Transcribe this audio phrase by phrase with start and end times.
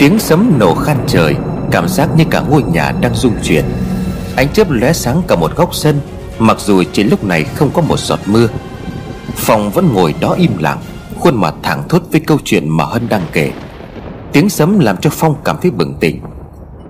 [0.00, 1.36] Tiếng sấm nổ khan trời,
[1.70, 3.64] Cảm giác như cả ngôi nhà đang rung chuyển.
[4.36, 6.00] Ánh chớp lóe sáng cả một góc sân,
[6.38, 8.46] Mặc dù trên lúc này không có một giọt mưa.
[9.34, 10.78] Phong vẫn ngồi đó im lặng,
[11.18, 13.52] Khuôn mặt thẳng thốt với câu chuyện mà Hân đang kể.
[14.32, 16.20] Tiếng sấm làm cho Phong cảm thấy bừng tỉnh.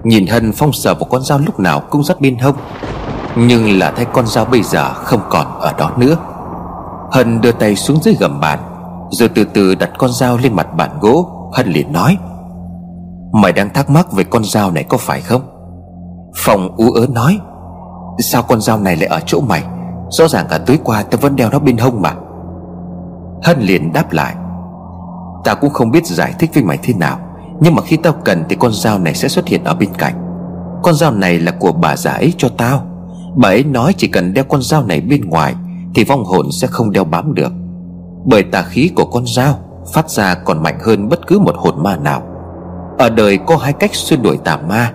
[0.04, 2.56] Nhìn Hân, Phong sờ vào con dao lúc nào cũng rất bên hông.
[3.36, 6.16] Nhưng là thấy con dao bây giờ không còn ở đó nữa.
[7.12, 8.58] Hân đưa tay xuống dưới gầm bàn,
[9.10, 12.18] Rồi từ từ đặt con dao lên mặt bàn gỗ, Hân liền nói
[13.32, 15.42] Mày đang thắc mắc về con dao này có phải không?
[16.36, 17.38] Phòng ú ớ nói,
[18.18, 19.64] Sao con dao này lại ở chỗ mày?
[20.10, 22.14] Rõ ràng cả tối qua tao vẫn đeo nó bên hông mà.
[23.42, 24.34] Hân liền đáp lại,
[25.44, 27.18] Tao cũng không biết giải thích với mày thế nào,
[27.60, 30.14] Nhưng mà khi tao cần thì con dao này sẽ xuất hiện ở bên cạnh.
[30.82, 32.82] Con dao này là của bà già ấy cho tao.
[33.36, 35.54] Bà ấy nói chỉ cần đeo con dao này bên ngoài
[35.94, 37.52] Thì vong hồn sẽ không đeo bám được.
[38.24, 39.54] Bởi tà khí của con dao
[39.92, 42.22] Phát ra còn mạnh hơn bất cứ một hồn ma nào.
[43.00, 44.92] Ở đời có hai cách xua đuổi tà ma.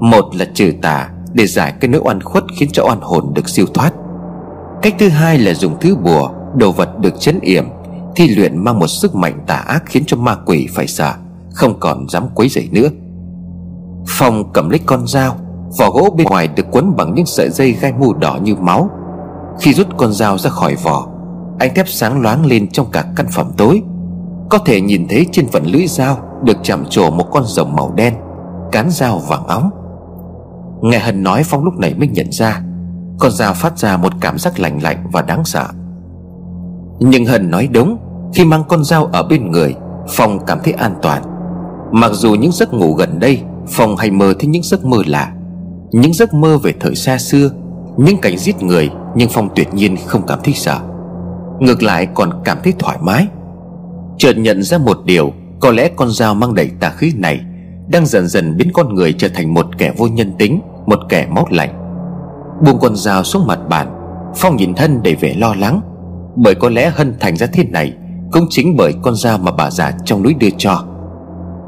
[0.00, 3.48] Một là trừ tà Để giải cái nỗi oan khuất khiến cho oan hồn được
[3.48, 3.92] siêu thoát.
[4.82, 7.64] Cách thứ hai là dùng thứ bùa, Đồ vật được chấn yểm,
[8.16, 11.14] Thi luyện mang một sức mạnh tà ác Khiến cho ma quỷ phải sợ,
[11.52, 12.88] Không còn dám quấy rầy nữa.
[14.08, 15.36] Phong cầm lấy con dao,
[15.78, 18.90] Vỏ gỗ bên ngoài được quấn bằng những sợi dây gai mù đỏ như máu.
[19.60, 21.08] Khi rút con dao ra khỏi vỏ,
[21.58, 23.82] Ánh thép sáng loáng lên trong cả căn phòng tối.
[24.50, 27.92] Có thể nhìn thấy trên phần lưỡi dao được chạm trổ một con rồng màu
[27.96, 28.14] đen,
[28.72, 29.70] Cán dao vàng óng.
[30.82, 32.60] Nghe Hân nói Phong lúc này mới nhận ra,
[33.18, 35.66] Con dao phát ra một cảm giác lạnh lạnh và đáng sợ.
[37.00, 37.98] Nhưng Hân nói đúng,
[38.34, 39.74] Khi mang con dao ở bên người,
[40.08, 41.22] Phong cảm thấy an toàn.
[41.92, 45.32] Mặc dù những giấc ngủ gần đây, Phong hay mơ thấy những giấc mơ lạ,
[45.92, 47.50] Những giấc mơ về thời xa xưa,
[47.96, 50.78] Những cảnh giết người, Nhưng Phong tuyệt nhiên không cảm thấy sợ.
[51.60, 53.26] Ngược lại còn cảm thấy thoải mái.
[54.18, 57.40] Chợt nhận ra một điều có lẽ con dao mang đầy tà khí này
[57.88, 61.26] Đang dần dần biến con người trở thành một kẻ vô nhân tính, Một kẻ
[61.30, 61.82] máu lạnh.
[62.64, 63.92] Buông con dao xuống mặt bàn,
[64.36, 65.80] Phong nhìn thân để vẻ lo lắng.
[66.36, 67.92] Bởi có lẽ Hân thành ra thế này
[68.32, 70.84] Cũng chính bởi con dao mà bà già trong núi đưa cho.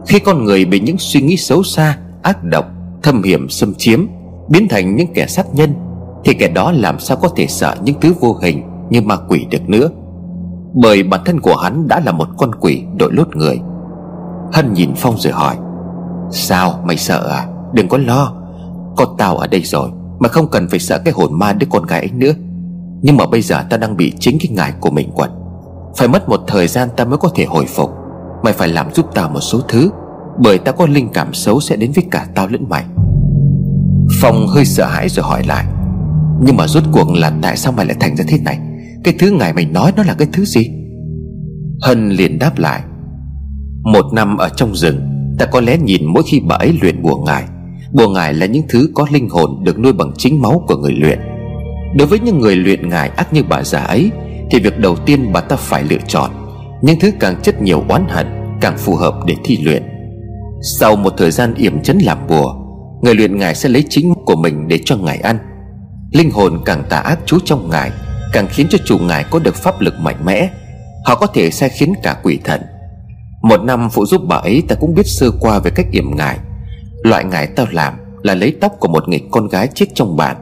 [0.06, 2.66] Khi con người bị những suy nghĩ xấu xa, Ác độc,
[3.02, 4.06] Thâm hiểm, xâm chiếm,
[4.48, 5.74] Biến thành những kẻ sát nhân,
[6.24, 9.46] Thì kẻ đó làm sao có thể sợ những thứ vô hình Như ma quỷ
[9.50, 9.90] được nữa?
[10.74, 13.60] Bởi bản thân của hắn đã là một con quỷ đội lốt người
[14.52, 15.56] Hân nhìn Phong rồi hỏi,
[16.30, 17.46] Sao mày sợ à?
[17.72, 18.32] Đừng có lo
[18.96, 21.86] Có tao ở đây rồi Mà không cần phải sợ cái hồn ma đứa con
[21.86, 22.32] gái ấy nữa.
[23.02, 25.30] Nhưng mà bây giờ ta đang bị chính cái ngài của mình quật.
[25.96, 27.90] Phải mất một thời gian ta mới có thể hồi phục,
[28.42, 29.90] Mày phải làm giúp tao một số thứ,
[30.38, 32.84] Bởi ta có linh cảm xấu sẽ đến với cả tao lẫn mày.
[34.20, 35.64] Phong hơi sợ hãi rồi hỏi lại,
[36.40, 38.58] Nhưng mà rốt cuộc là tại sao mày lại thành ra thế này?
[39.04, 40.70] Cái thứ ngài mày nói nó là cái thứ gì?
[41.82, 42.82] Hân liền đáp lại
[43.82, 45.00] một năm ở trong rừng,
[45.38, 47.44] Ta có lẽ nhìn mỗi khi bà ấy luyện bùa ngài
[47.92, 50.92] Bùa ngài là những thứ có linh hồn Được nuôi bằng chính máu của người
[50.92, 51.18] luyện.
[51.96, 54.10] Đối với những người luyện ngài ác như bà già ấy,
[54.50, 56.30] Thì việc đầu tiên bà ta phải lựa chọn.
[56.82, 58.26] Những thứ càng chất nhiều oán hận,
[58.60, 59.82] Càng phù hợp để thi luyện.
[60.78, 62.54] Sau một thời gian yểm chấn làm bùa,
[63.02, 65.38] Người luyện ngài sẽ lấy chính của mình để cho ngài ăn.
[66.12, 67.90] Linh hồn càng tà ác trú trong ngài
[68.32, 70.50] Càng khiến cho chủ ngài có được pháp lực mạnh mẽ.
[71.04, 72.60] Họ có thể sai khiến cả quỷ thần
[73.42, 76.38] một năm phụ giúp bà ấy ta cũng biết sơ qua về cách yểm ngải.
[77.02, 80.36] Loại ngải tao làm là lấy tóc của một người con gái chết trong bàn.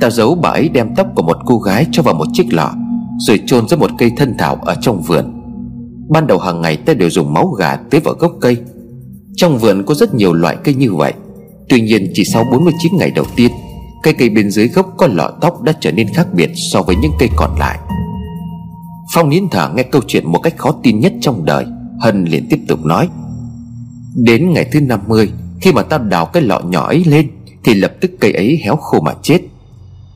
[0.00, 2.70] Tao giấu bà ấy đem tóc của một cô gái cho vào một chiếc lọ,
[3.18, 5.42] Rồi chôn dưới một cây thân thảo ở trong vườn.
[6.08, 8.56] Ban đầu hàng ngày ta đều dùng máu gà tưới vào gốc cây.
[9.36, 11.12] Trong vườn có rất nhiều loại cây như vậy.
[11.68, 13.50] Tuy nhiên chỉ sau 49 ngày đầu tiên,
[14.04, 16.96] Cây cây bên dưới gốc có lọ tóc đã trở nên khác biệt so với
[16.96, 17.78] những cây còn lại.
[19.14, 21.64] Phong nín thở nghe câu chuyện một cách khó tin nhất trong đời.
[22.00, 23.08] Hân liền tiếp tục nói,
[24.14, 27.30] Đến ngày thứ 50 Khi mà tao đào cái lọ nhỏ ấy lên,
[27.64, 29.40] Thì lập tức cây ấy héo khô mà chết.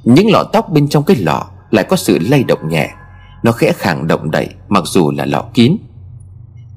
[0.05, 2.91] Những lọ tóc bên trong cái lọ Lại có sự lay động nhẹ,
[3.43, 5.77] Nó khẽ khàng động đậy, Mặc dù là lọ kín.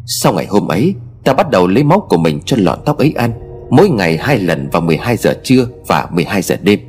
[0.06, 3.13] Sau ngày hôm ấy Ta bắt đầu lấy máu của mình cho lọ tóc ấy
[3.18, 3.31] ăn,
[3.69, 6.80] Mỗi ngày hai lần vào 12 giờ trưa và 12 giờ đêm.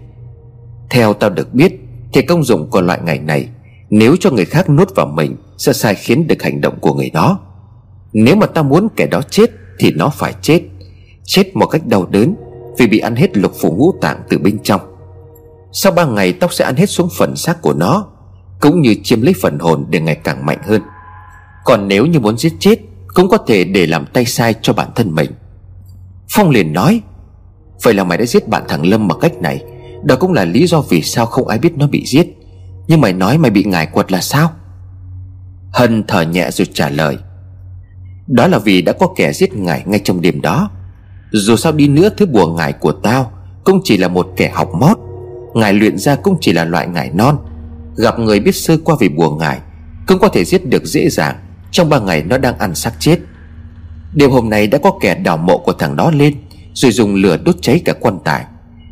[0.91, 1.73] Theo tao được biết,
[2.13, 3.49] Thì công dụng của loại ngày này,
[3.91, 7.11] Nếu cho người khác nuốt vào mình, Sẽ sai khiến được hành động của người
[7.11, 7.39] đó.
[8.13, 10.61] Nếu mà ta muốn kẻ đó chết Thì nó phải chết.
[11.25, 12.35] Chết một cách đau đớn
[12.79, 14.81] Vì bị ăn hết lục phủ ngũ tạng từ bên trong.
[15.73, 18.07] Sau ba ngày, tóc sẽ ăn hết xuống phần xác của nó,
[18.61, 20.83] Cũng như chiếm lấy phần hồn để ngày càng mạnh hơn.
[21.65, 22.79] Còn nếu như muốn giết chết,
[23.15, 25.31] Cũng có thể để làm tay sai cho bản thân mình.
[26.31, 27.01] Phong liền nói,
[27.83, 29.65] Vậy là mày đã giết bạn thằng Lâm bằng cách này.
[30.03, 32.27] Đó cũng là lý do vì sao không ai biết nó bị giết.
[32.87, 34.51] Nhưng mày nói mày bị ngài quật là sao?
[35.73, 37.19] Hân thở nhẹ rồi trả lời
[38.27, 40.71] đó là vì đã có kẻ giết ngài ngay trong đêm đó.
[41.31, 43.33] Dù sao đi nữa thứ bùa ngài của tao
[43.65, 44.99] Cũng chỉ là một kẻ học mót.
[45.55, 47.39] Ngài luyện ra cũng chỉ là loại ngài non.
[47.97, 49.59] Gặp người biết sơ qua về bùa ngài
[50.07, 51.37] Cũng có thể giết được dễ dàng,
[51.71, 53.19] Trong ba ngày nó đang ăn xác chết.
[54.15, 56.35] Đêm hôm nay đã có kẻ đào mộ của thằng đó lên,
[56.75, 58.45] Rồi dùng lửa đốt cháy cả quan tài.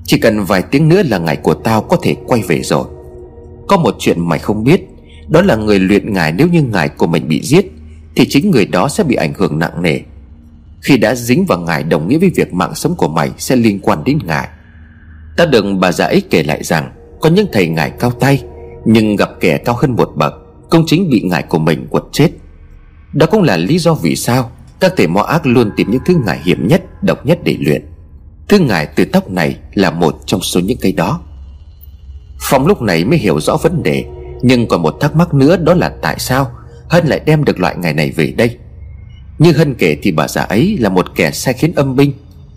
[0.05, 2.85] Chỉ cần vài tiếng nữa là ngày của tao có thể quay về rồi.
[3.69, 4.81] Có một chuyện mày không biết,
[5.29, 7.73] Đó là người luyện ngài nếu như ngài của mình bị giết
[8.17, 10.01] thì chính người đó sẽ bị ảnh hưởng nặng nề.
[10.81, 13.79] Khi đã dính vào ngài đồng nghĩa với việc mạng sống của mày sẽ liên
[13.83, 14.49] quan đến ngài.
[15.37, 18.43] Ta đừng bà già ấy kể lại rằng, Có những thầy ngài cao tay,
[18.85, 20.35] Nhưng gặp kẻ cao hơn một bậc,
[20.71, 22.31] Công chính bị ngài của mình quật chết.
[23.13, 26.15] Đó cũng là lý do vì sao Các thầy mo ác luôn tìm những thứ
[26.27, 27.87] ngài hiểm nhất, Độc nhất để luyện.
[28.49, 31.21] Thứ ngài từ tóc này là một trong số những cây đó.
[32.41, 34.05] Phong lúc này mới hiểu rõ vấn đề,
[34.43, 36.51] Nhưng còn một thắc mắc nữa đó là tại sao
[36.91, 38.59] Hân lại đem được loại ngài này về đây.
[39.39, 42.13] Như Hân kể thì bà già ấy là một kẻ sai khiến âm binh.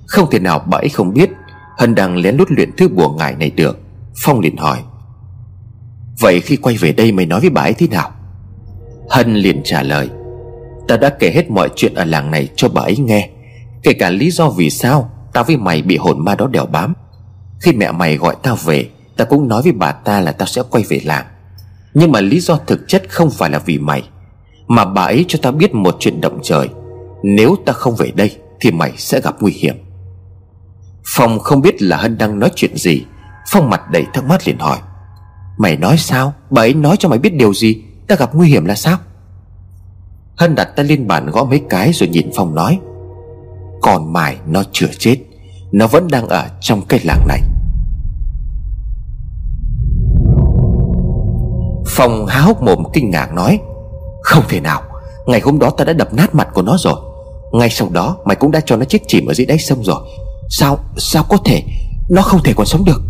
[0.07, 1.30] Không thể nào bà ấy không biết,
[1.77, 3.80] Hân đang lén lút luyện thứ bùa ngải này được.
[4.15, 4.80] Phong liền hỏi,
[6.19, 8.12] Vậy khi quay về đây mày nói với bà ấy thế nào?
[9.09, 10.09] Hân liền trả lời,
[10.88, 13.29] Ta đã kể hết mọi chuyện ở làng này cho bà ấy nghe,
[13.83, 16.94] Kể cả lý do vì sao Tao với mày bị hồn ma đó đèo bám.
[17.62, 20.62] Khi mẹ mày gọi tao về, Ta cũng nói với bà ta là tao sẽ
[20.69, 21.25] quay về làng.
[21.94, 24.03] Nhưng mà lý do thực chất không phải là vì mày.
[24.68, 26.69] Mà bà ấy cho ta biết một chuyện động trời.
[27.24, 29.75] Nếu ta không về đây, Thì mày sẽ gặp nguy hiểm.
[31.06, 33.06] Phong không biết là Hân đang nói chuyện gì.
[33.50, 34.77] Phong mặt đầy thắc mắc liền hỏi.
[35.57, 36.33] Mày nói sao?
[36.50, 37.83] Bà ấy nói cho mày biết điều gì?
[38.07, 38.98] Ta gặp nguy hiểm là sao?
[40.36, 42.80] Hân đặt tay lên bàn gõ mấy cái rồi nhìn Phong nói.
[43.81, 45.18] Còn mày, nó chưa chết.
[45.71, 47.42] Nó vẫn đang ở trong cái làng này.
[51.88, 53.60] Phong há hốc mồm kinh ngạc nói.
[54.23, 54.81] Không thể nào.
[55.27, 56.95] Ngày hôm đó ta đã đập nát mặt của nó rồi.
[57.53, 59.97] Ngay sau đó, mày cũng đã cho nó chết chìm ở dưới đáy sông rồi.
[60.49, 61.63] Sao Sao có thể?
[62.09, 63.01] Nó không thể còn sống được.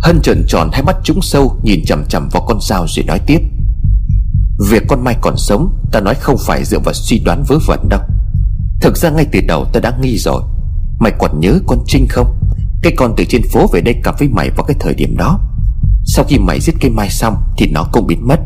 [0.00, 3.18] Hân trợn tròn hai mắt trúng sâu, Nhìn chằm chằm vào con dao rồi nói
[3.26, 3.40] tiếp.
[4.70, 7.88] Việc con Mai còn sống, Ta nói không phải dựa vào suy đoán vớ vẩn
[7.88, 8.00] đâu.
[8.80, 10.42] Thực ra ngay từ đầu ta đã nghi rồi.
[10.98, 12.38] Mày còn nhớ con Trinh không?
[12.82, 15.40] Cái con từ trên phố về đây cặp với mày vào cái thời điểm đó.
[16.04, 18.40] Sau khi mày giết cây mai xong, Thì nó cũng biến mất.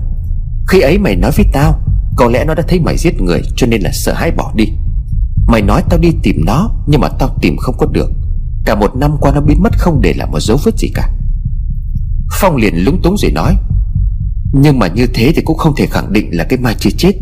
[0.69, 1.81] Khi ấy mày nói với tao,
[2.17, 4.65] Có lẽ nó đã thấy mày giết người, Cho nên là sợ hãi bỏ đi.
[5.47, 8.11] Mày nói tao đi tìm nó, Nhưng mà tao tìm không có được.
[8.65, 11.09] Cả một năm qua nó biến mất không để lại một dấu vết gì cả.
[12.41, 13.57] Phong liền lúng túng rồi nói,
[14.53, 17.13] Nhưng mà như thế thì cũng không thể khẳng định là cái Mai chưa chết.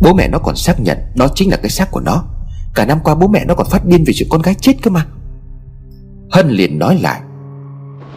[0.00, 2.24] Bố mẹ nó còn xác nhận Đó chính là cái xác của nó.
[2.74, 4.90] Cả năm qua bố mẹ nó còn phát điên vì chuyện con gái chết cơ
[4.90, 5.06] mà.
[6.30, 7.20] Hân liền nói lại,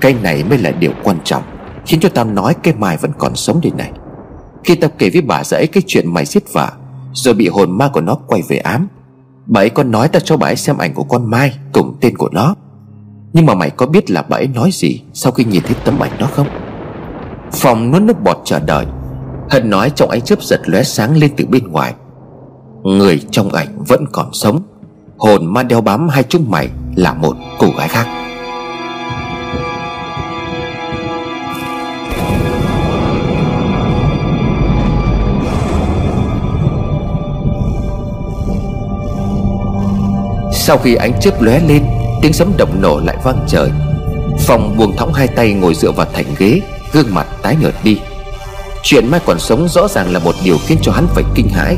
[0.02, 1.44] Cái này mới là điều quan trọng,
[1.86, 3.92] Khiến cho tao nói cái Mai vẫn còn sống đến này.
[4.70, 6.72] Khi tao kể với bà ấy cái chuyện mày giết vợ,
[7.14, 8.88] Rồi bị hồn ma của nó quay về ám,
[9.46, 12.18] Bà ấy có nói ta cho bà ấy xem ảnh của con Mai, Cùng tên
[12.18, 12.56] của nó.
[13.34, 16.00] Nhưng mà mày có biết là bà ấy nói gì Sau khi nhìn thấy tấm
[16.00, 16.48] ảnh đó không?
[17.52, 18.86] Phòng nuốt nước bọt chờ đợi
[19.50, 21.94] Hân nói trong ánh chớp giật lóe sáng lên từ bên ngoài.
[22.84, 24.62] Người trong ảnh vẫn còn sống,
[25.18, 28.29] Hồn ma đeo bám hai chúng mày Là một cô gái khác.
[40.70, 41.84] Sau khi ánh chớp lóe lên
[42.22, 43.70] Tiếng sấm động nổ lại vang trời.
[44.40, 46.62] Phong buông thõng hai tay ngồi dựa vào thành ghế
[46.92, 48.00] Gương mặt tái nhợt đi.
[48.84, 51.78] Chuyện Mai còn sống rõ ràng là một điều khiến cho hắn phải kinh hãi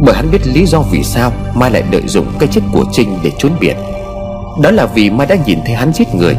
[0.00, 3.18] Bởi hắn biết lý do vì sao Mai lại lợi dụng cái chết của Trinh
[3.22, 3.76] để trốn biệt.
[4.62, 6.34] Đó là vì Mai đã nhìn thấy hắn giết người.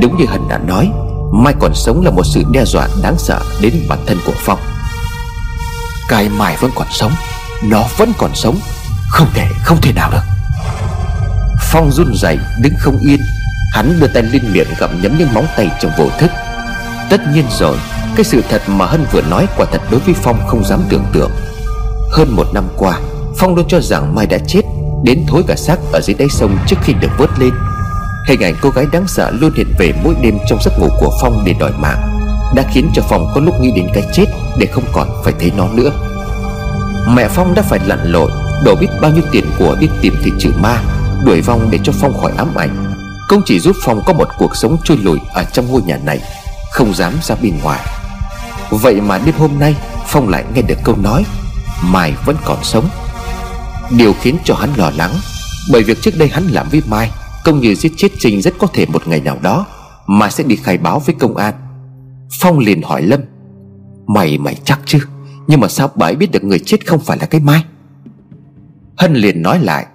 [0.00, 0.90] Đúng như Hân đã nói
[1.32, 4.58] Mai còn sống là một sự đe dọa đáng sợ đến bản thân của Phong.
[6.08, 7.12] Cái Mai vẫn còn sống
[7.62, 8.56] Nó vẫn còn sống
[9.10, 10.39] Không thể, không thể nào được.
[11.72, 13.20] Phong run rẩy đứng không yên,
[13.72, 16.30] Hắn đưa tay lên miệng gặm nhấm những móng tay trong vô thức.
[17.10, 17.76] Tất nhiên rồi,
[18.16, 21.04] Cái sự thật mà Hân vừa nói quả thật đối với Phong không dám tưởng
[21.12, 21.30] tượng.
[22.12, 22.98] Hơn một năm qua,
[23.38, 24.60] Phong luôn cho rằng Mai đã chết,
[25.04, 27.50] Đến thối cả xác ở dưới đáy sông trước khi được vớt lên.
[28.28, 31.18] Hình ảnh cô gái đáng sợ luôn hiện về mỗi đêm trong giấc ngủ của
[31.22, 32.18] Phong để đòi mạng,
[32.54, 34.26] Đã khiến cho Phong có lúc nghĩ đến cái chết
[34.58, 35.90] Để không còn phải thấy nó nữa.
[37.14, 38.30] Mẹ Phong đã phải lặn lội,
[38.64, 40.82] Đổ biết bao nhiêu tiền của đi tìm thị trừ ma.
[41.24, 42.94] Đuổi vong để cho Phong khỏi ám ảnh.
[43.28, 46.20] Công chỉ giúp Phong có một cuộc sống trôi lùi Ở trong ngôi nhà này,
[46.72, 47.80] Không dám ra bên ngoài.
[48.70, 51.24] Vậy mà đêm hôm nay, Phong lại nghe được câu nói,
[51.82, 52.88] Mai vẫn còn sống.
[53.90, 55.14] Điều khiến cho hắn lo lắng,
[55.72, 57.10] Bởi việc trước đây hắn làm với Mai
[57.44, 59.66] Công như giết chết Trinh rất có thể một ngày nào đó,
[60.06, 61.54] Mai sẽ đi khai báo với công an.
[62.40, 63.20] Phong liền hỏi Lâm,
[64.06, 64.98] Mày mày chắc chứ?
[65.46, 67.64] Nhưng mà sao bà ấy biết được người chết không phải là cái Mai?
[68.96, 69.86] Hân liền nói lại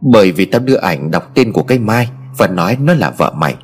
[0.00, 3.32] bởi vì tao đưa ảnh đọc tên của cây mai Và nói nó là vợ
[3.36, 3.54] mày.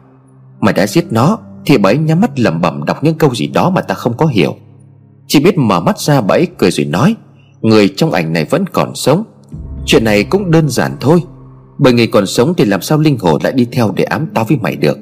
[0.61, 3.47] Mày đã giết nó, Thì bà ấy nhắm mắt lẩm bẩm đọc những câu gì
[3.47, 4.57] đó mà ta không có hiểu.
[5.27, 7.17] Chỉ biết mở mắt ra bà ấy cười rồi nói,
[7.61, 9.25] Người trong ảnh này vẫn còn sống.
[9.87, 11.23] Chuyện này cũng đơn giản thôi.
[11.79, 14.45] Bởi người còn sống thì làm sao linh hồn lại đi theo để ám tao
[14.45, 14.99] với mày được?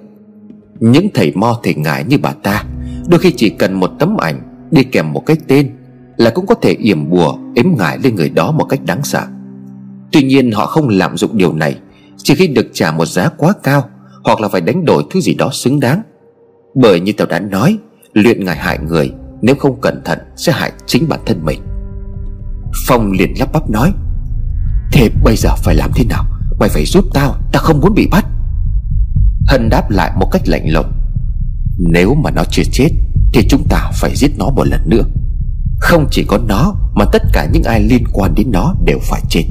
[0.80, 2.64] Những thầy mo thầy ngải như bà ta.
[3.08, 5.70] Đôi khi chỉ cần một tấm ảnh Đi kèm một cái tên
[6.16, 9.26] Là cũng có thể yểm bùa, ếm ngải lên người đó một cách đáng sợ.
[10.14, 11.76] Tuy nhiên họ không lạm dụng điều này,
[12.16, 13.88] Chỉ khi được trả một giá quá cao
[14.24, 16.02] Hoặc là phải đánh đổi thứ gì đó xứng đáng.
[16.74, 17.78] Bởi như tao đã nói,
[18.12, 19.10] Luyện ngài hại người,
[19.42, 21.60] Nếu không cẩn thận sẽ hại chính bản thân mình.
[22.86, 23.92] Phong liền lắp bắp nói,
[24.92, 26.24] Thế bây giờ phải làm thế nào?
[26.60, 28.26] Mày phải giúp tao Tao không muốn bị bắt.
[29.48, 30.92] Hân đáp lại một cách lạnh lùng,
[31.78, 32.88] Nếu mà nó chưa chết,
[33.32, 35.02] Thì chúng ta phải giết nó một lần nữa.
[35.80, 39.22] Không chỉ có nó, Mà tất cả những ai liên quan đến nó đều phải
[39.28, 39.44] chết.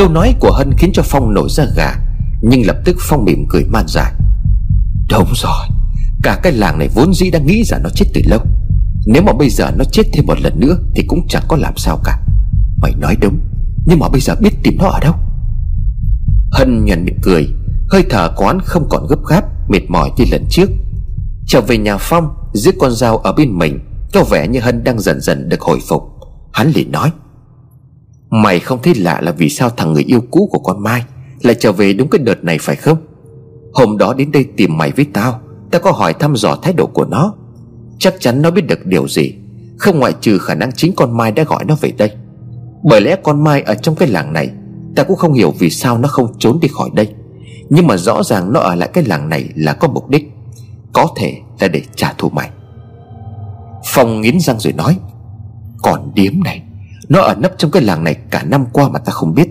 [0.00, 1.94] Câu nói của Hân khiến cho Phong nổi ra gà,
[2.42, 4.12] Nhưng lập tức Phong mỉm cười man dài
[5.10, 5.66] Đúng rồi,
[6.22, 8.40] Cả cái làng này vốn dĩ đã nghĩ rằng nó chết từ lâu.
[9.06, 11.76] Nếu mà bây giờ nó chết thêm một lần nữa Thì cũng chẳng có làm
[11.76, 12.18] sao cả.
[12.82, 13.38] Mày nói đúng,
[13.86, 15.14] Nhưng mà bây giờ biết tìm nó ở đâu?
[16.52, 17.48] Hân nhận miệng cười,
[17.90, 20.70] Hơi thở quán không còn gấp gáp, Mệt mỏi như lần trước.
[21.46, 23.78] Trở về nhà Phong, Giữ con dao ở bên mình,
[24.12, 26.02] Có vẻ như Hân đang dần dần được hồi phục.
[26.52, 27.10] Hắn liền nói
[28.30, 31.04] Mày không thấy lạ là vì sao thằng người yêu cũ của con Mai
[31.42, 32.98] Lại trở về đúng cái đợt này phải không?
[33.72, 36.86] Hôm đó đến đây tìm mày với tao Tao có hỏi thăm dò thái độ
[36.86, 37.34] của nó.
[37.98, 39.34] Chắc chắn nó biết được điều gì,
[39.78, 42.10] Không ngoại trừ khả năng chính con Mai đã gọi nó về đây.
[42.82, 44.50] Bởi lẽ con Mai ở trong cái làng này
[44.94, 47.08] Ta cũng không hiểu vì sao nó không trốn đi khỏi đây.
[47.70, 50.30] Nhưng mà rõ ràng nó ở lại cái làng này là có mục đích.
[50.92, 52.50] Có thể là để trả thù mày.
[53.84, 54.96] Phong nghiến răng rồi nói,
[55.82, 56.62] Còn điếm này
[57.10, 59.48] nó ở nấp trong cái làng này cả năm qua mà ta không biết.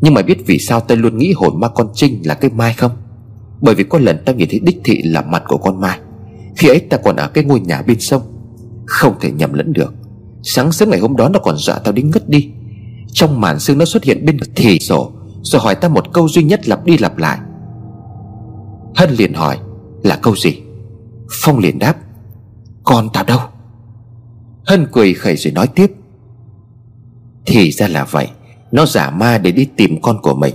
[0.00, 2.74] Nhưng mà biết vì sao ta luôn nghĩ hồn ma con Trinh là cái Mai
[2.74, 2.90] không?
[3.60, 5.98] Bởi vì có lần ta nhìn thấy đích thị là mặt của con Mai.
[6.56, 8.22] Khi ấy ta còn ở cái ngôi nhà bên sông.
[8.86, 9.94] Không thể nhầm lẫn được.
[10.42, 12.50] Sáng sớm ngày hôm đó nó còn dọa tao đến ngất đi.
[13.12, 16.42] Trong màn sương nó xuất hiện bên thì sổ, Rồi hỏi ta một câu duy
[16.42, 17.38] nhất lặp đi lặp lại.
[18.94, 19.58] Hân liền hỏi,
[20.02, 20.60] Là câu gì?
[21.30, 21.96] Phong liền đáp,
[22.84, 23.40] Con tao đâu?
[24.66, 25.92] Hân cười khẩy rồi nói tiếp
[27.46, 28.28] thì ra là vậy,
[28.72, 30.54] Nó giả ma để đi tìm con của mình.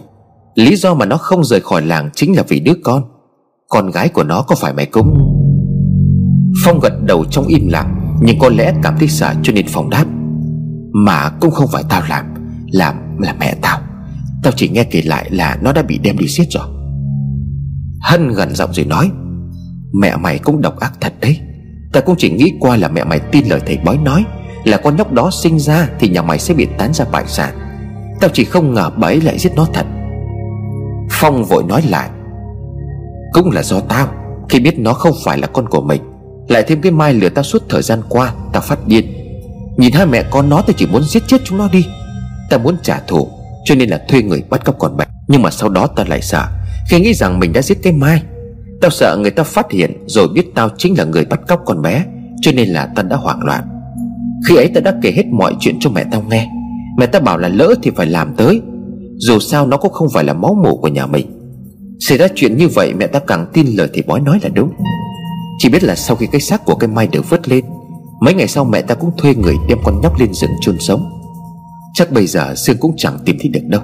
[0.55, 3.03] Lý do mà nó không rời khỏi làng Chính là vì đứa con.
[3.69, 5.17] Con gái của nó có phải mày cũng?
[6.63, 9.89] Phong gật đầu trong im lặng, Nhưng có lẽ cảm thấy sợ cho nên Phong
[9.89, 10.05] đáp.
[10.93, 12.25] Mà cũng không phải tao làm
[12.71, 13.81] làm là mẹ tao.
[14.43, 16.67] Tao chỉ nghe kể lại là nó đã bị đem đi giết rồi.
[18.01, 19.11] Hân gần giọng rồi nói,
[19.93, 21.39] Mẹ mày cũng độc ác thật đấy.
[21.93, 24.25] Tao cũng chỉ nghĩ qua là mẹ mày tin lời thầy bói nói.
[24.69, 27.55] Là con nhóc đó sinh ra Thì nhà mày sẽ bị tán ra bại sản.
[28.19, 29.85] Tao chỉ không ngờ bà ấy lại giết nó thật.
[31.11, 32.09] Phong vội nói lại,
[33.33, 34.07] Cũng là do tao.
[34.49, 36.01] Khi biết nó không phải là con của mình,
[36.47, 39.13] Lại thêm cái mai lừa tao suốt thời gian qua, Tao phát điên.
[39.77, 41.85] Nhìn hai mẹ con nó, tao chỉ muốn giết chết chúng nó đi.
[42.49, 43.27] Tao muốn trả thù,
[43.65, 46.21] Cho nên là thuê người bắt cóc con bé Nhưng mà sau đó tao lại
[46.21, 46.45] sợ,
[46.89, 48.23] Khi nghĩ rằng mình đã giết cái Mai,
[48.81, 51.81] Tao sợ người ta phát hiện Rồi biết tao chính là người bắt cóc con
[51.81, 52.05] bé,
[52.41, 53.78] Cho nên là tao đã hoảng loạn.
[54.47, 56.49] Khi ấy ta đã kể hết mọi chuyện cho mẹ tao nghe.
[56.97, 58.61] Mẹ ta bảo là lỡ thì phải làm tới.
[59.17, 61.27] Dù sao nó cũng không phải là máu mủ của nhà mình.
[61.99, 64.71] Xảy ra chuyện như vậy mẹ ta càng tin lời thì bói nói là đúng.
[65.57, 67.65] Chỉ biết là sau khi cái xác của cái Mai được vớt lên,
[68.19, 71.09] Mấy ngày sau mẹ ta cũng thuê người đem con nhóc lên rừng chôn sống.
[71.93, 73.81] Chắc bây giờ Sương cũng chẳng tìm thấy được đâu.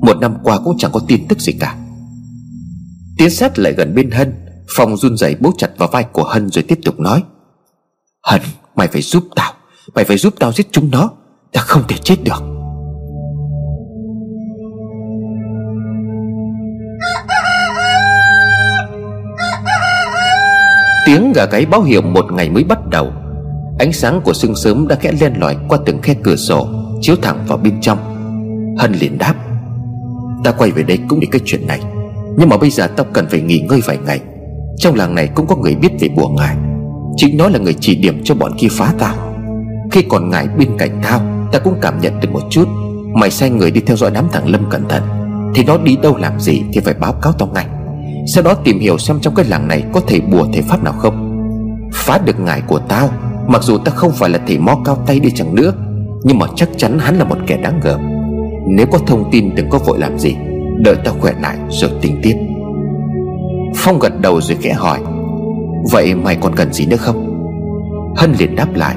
[0.00, 1.76] Một năm qua cũng chẳng có tin tức gì cả.
[3.18, 4.34] Tiến sát lại gần bên Hân,
[4.76, 7.22] Phong run rẩy bấu chặt vào vai của Hân rồi tiếp tục nói.
[8.22, 8.40] Hân,
[8.76, 9.52] mày phải giúp tao.
[9.94, 11.10] Mày phải giúp tao giết chúng nó,
[11.52, 12.42] Ta không thể chết được.
[21.06, 23.12] Tiếng gà gáy báo hiệu một ngày mới bắt đầu.
[23.78, 26.68] Ánh sáng của sương sớm đã khẽ len lỏi qua từng khe cửa sổ,
[27.00, 27.98] Chiếu thẳng vào bên trong.
[28.78, 29.34] Hân liền đáp,
[30.44, 31.80] Ta quay về đây cũng để cái chuyện này.
[32.38, 34.20] Nhưng mà bây giờ tao cần phải nghỉ ngơi vài ngày.
[34.76, 36.56] Trong làng này cũng có người biết về bùa ngài
[37.16, 39.27] Chính nó là người chỉ điểm cho bọn kia phá tao
[39.92, 41.20] khi còn ngài bên cạnh tao,
[41.52, 42.68] Ta cũng cảm nhận được một chút.
[43.14, 45.02] Mày sai người đi theo dõi đám thằng Lâm cẩn thận,
[45.54, 47.66] Thì nó đi đâu làm gì thì phải báo cáo tao ngay
[48.34, 50.92] Sau đó tìm hiểu xem trong cái làng này Có thể bùa thể pháp nào
[50.92, 51.24] không.
[51.94, 53.10] Phá được ngài của tao,
[53.46, 55.72] Mặc dù ta không phải là thể mó cao tay đi chẳng nữa,
[56.22, 58.00] nhưng mà chắc chắn hắn là một kẻ đáng gờm
[58.68, 60.36] Nếu có thông tin đừng có vội làm gì,
[60.78, 62.34] Đợi tao khỏe lại rồi tính tiếp.
[63.76, 64.98] Phong gật đầu rồi khẽ hỏi,
[65.92, 67.24] Vậy mày còn cần gì nữa không?
[68.16, 68.94] Hân liền đáp lại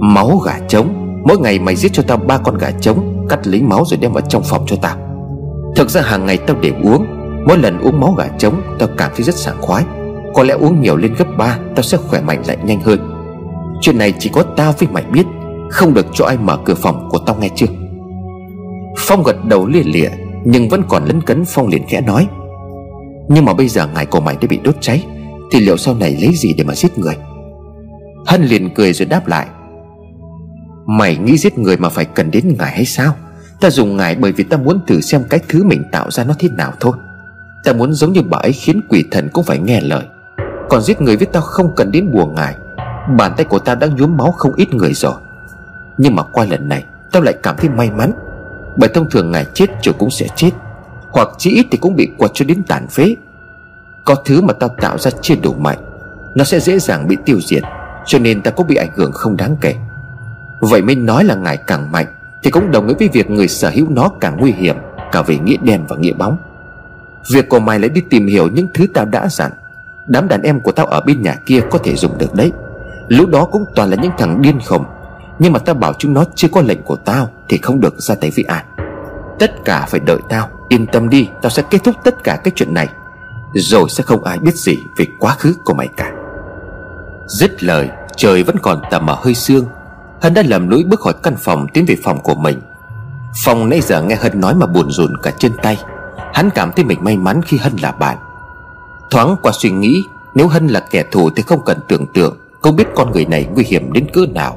[0.00, 0.94] Máu gà trống.
[1.24, 4.12] Mỗi ngày mày giết cho tao ba con gà trống, Cắt lấy máu rồi đem
[4.12, 4.96] vào trong phòng cho tao.
[5.76, 7.06] Thực ra hàng ngày tao đều uống.
[7.46, 9.84] Mỗi lần uống máu gà trống, Tao cảm thấy rất sảng khoái.
[10.34, 13.10] Có lẽ uống nhiều lên gấp ba, Tao sẽ khỏe mạnh lại nhanh hơn.
[13.80, 15.26] Chuyện này chỉ có tao với mày biết.
[15.70, 17.66] Không được cho ai mở cửa phòng của tao nghe chưa?
[18.98, 20.08] Phong gật đầu lia lịa,
[20.44, 22.26] Nhưng vẫn còn lấn cấn Phong liền khẽ nói.
[23.28, 25.06] Nhưng mà bây giờ ngài của mày đã bị đốt cháy,
[25.52, 27.16] Thì liệu sau này lấy gì để mà giết người?
[28.26, 29.46] Hân liền cười rồi đáp lại.
[30.98, 33.16] Mày nghĩ giết người mà phải cần đến ngài hay sao?
[33.60, 36.34] Ta dùng ngài bởi vì ta muốn thử xem cái thứ mình tạo ra nó
[36.38, 36.92] thế nào thôi.
[37.64, 40.02] Ta muốn giống như bà ấy khiến quỷ thần cũng phải nghe lời.
[40.68, 42.54] Còn giết người với tao không cần đến bùa ngài.
[43.16, 45.14] Bàn tay của ta đã nhuốm máu không ít người rồi.
[45.98, 48.12] Nhưng mà qua lần này, Tao lại cảm thấy may mắn.
[48.76, 50.50] Bởi thông thường ngài chết rồi cũng sẽ chết.
[51.10, 53.16] Hoặc chí ít thì cũng bị quật cho đến tàn phế.
[54.04, 55.78] Có thứ mà tao tạo ra chưa đủ mạnh,
[56.34, 57.62] Nó sẽ dễ dàng bị tiêu diệt,
[58.06, 59.74] Cho nên ta cũng bị ảnh hưởng không đáng kể.
[60.60, 62.06] Vậy mới nói là ngài càng mạnh,
[62.42, 64.76] Thì cũng đồng nghĩa với việc người sở hữu nó càng nguy hiểm,
[65.12, 66.36] Cả về nghĩa đen và nghĩa bóng.
[67.30, 69.50] Việc của mày lại đi tìm hiểu những thứ tao đã dặn.
[70.06, 72.52] Đám đàn em của tao ở bên nhà kia có thể dùng được đấy.
[73.08, 74.84] Lúc đó cũng toàn là những thằng điên khùng,
[75.38, 78.14] Nhưng mà tao bảo chúng nó chưa có lệnh của tao Thì không được ra
[78.14, 78.64] tay với ai.
[79.38, 82.52] Tất cả phải đợi tao, Yên tâm đi, Tao sẽ kết thúc tất cả cái
[82.56, 82.88] chuyện này.
[83.54, 86.12] Rồi sẽ không ai biết gì về quá khứ của mày cả.
[87.26, 89.64] Dứt lời, Trời vẫn còn tầm ở hơi sương
[90.20, 92.60] Hân đã lầm lũi bước khỏi căn phòng Tiến về phòng của mình.
[93.44, 95.78] Phòng nãy giờ nghe Hân nói mà buồn rùn cả chân tay.
[96.34, 98.18] Hắn cảm thấy mình may mắn khi Hân là bạn.
[99.10, 100.02] Thoáng qua suy nghĩ,
[100.34, 103.48] Nếu Hân là kẻ thù thì không cần tưởng tượng, Không biết con người này
[103.54, 104.56] nguy hiểm đến cỡ nào.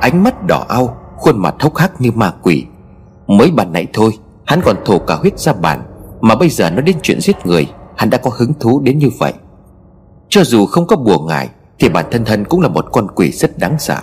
[0.00, 2.66] Ánh mắt đỏ au, Khuôn mặt hốc hác như ma quỷ.
[3.26, 5.82] Mới bàn nãy thôi, Hắn còn thổ cả huyết ra bàn,
[6.20, 7.66] Mà bây giờ nó đến chuyện giết người,
[7.96, 9.32] Hắn đã có hứng thú đến như vậy.
[10.28, 13.30] Cho dù không có bùa ngại Thì bản thân Hân cũng là một con quỷ
[13.30, 13.98] rất đáng sợ.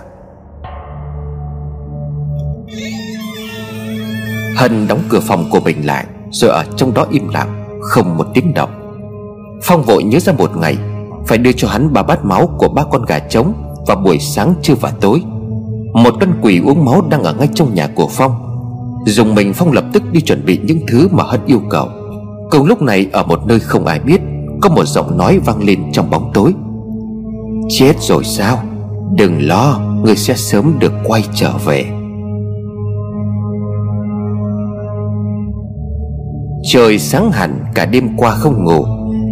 [4.56, 8.28] Hân đóng cửa phòng của mình lại, Rồi ở trong đó im lặng, Không một
[8.34, 8.70] tiếng động.
[9.64, 10.78] Phong vội nhớ ra một ngày,
[11.28, 13.54] Phải đưa cho hắn ba bát máu của ba con gà trống
[13.88, 15.22] Vào buổi sáng trưa và tối.
[15.94, 18.32] Một con quỷ uống máu đang ở ngay trong nhà của Phong.
[19.06, 21.88] Dùng mình Phong lập tức đi chuẩn bị những thứ mà Hân yêu cầu.
[22.52, 24.22] Cùng lúc này, ở một nơi không ai biết,
[24.62, 26.54] Có một giọng nói vang lên trong bóng tối.
[27.70, 28.64] Chết rồi sao?
[29.16, 32.01] Đừng lo Người sẽ sớm được quay trở về.
[36.63, 38.86] Trời sáng hẳn, cả đêm qua không ngủ.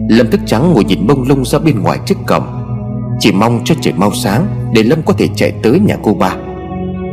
[0.09, 2.43] Lâm thức trắng ngồi nhìn bông lung ra bên ngoài trước cổng.
[3.19, 6.35] Chỉ mong cho trời mau sáng Để Lâm có thể chạy tới nhà cô ba.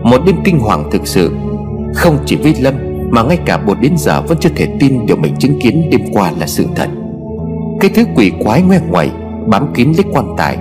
[0.05, 1.37] Một đêm kinh hoàng thực sự.
[1.95, 2.75] Không chỉ với Lâm,
[3.11, 6.01] Mà ngay cả bột đến giờ vẫn chưa thể tin Điều mình chứng kiến đêm
[6.13, 6.89] qua là sự thật.
[7.81, 9.11] Cái thứ quỷ quái ngoe ngoẩy,
[9.47, 10.59] Bám kín lấy quan tài.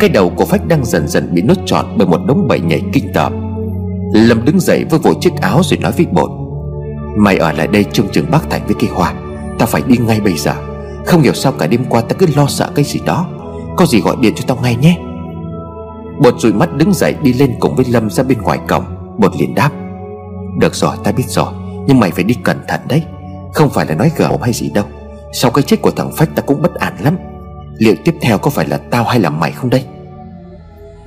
[0.00, 2.82] Cái đầu của Phách đang dần dần bị nốt trọn Bởi một đống bậy nhảy
[2.92, 3.32] kinh tởm.
[4.12, 6.30] Lâm đứng dậy với vội chiếc áo rồi nói với bột.
[7.16, 9.14] Mày ở lại đây trông chừng bác Thành với cây hoa.
[9.58, 10.54] Tao phải đi ngay bây giờ.
[11.06, 13.28] Không hiểu sao cả đêm qua tao cứ lo sợ cái gì đó.
[13.76, 14.98] Có gì gọi điện cho tao ngay nhé.
[16.18, 18.84] Bột rụi mắt đứng dậy đi lên cùng với Lâm ra bên ngoài cổng.
[19.18, 19.70] Bột liền đáp.
[20.58, 21.52] Được rồi ta biết rồi.
[21.86, 23.04] Nhưng mày phải đi cẩn thận đấy.
[23.54, 24.84] Không phải là nói gở hay gì đâu.
[25.32, 27.16] Sau cái chết của thằng Phách ta cũng bất an lắm.
[27.78, 29.84] Liệu tiếp theo có phải là tao hay là mày không đây?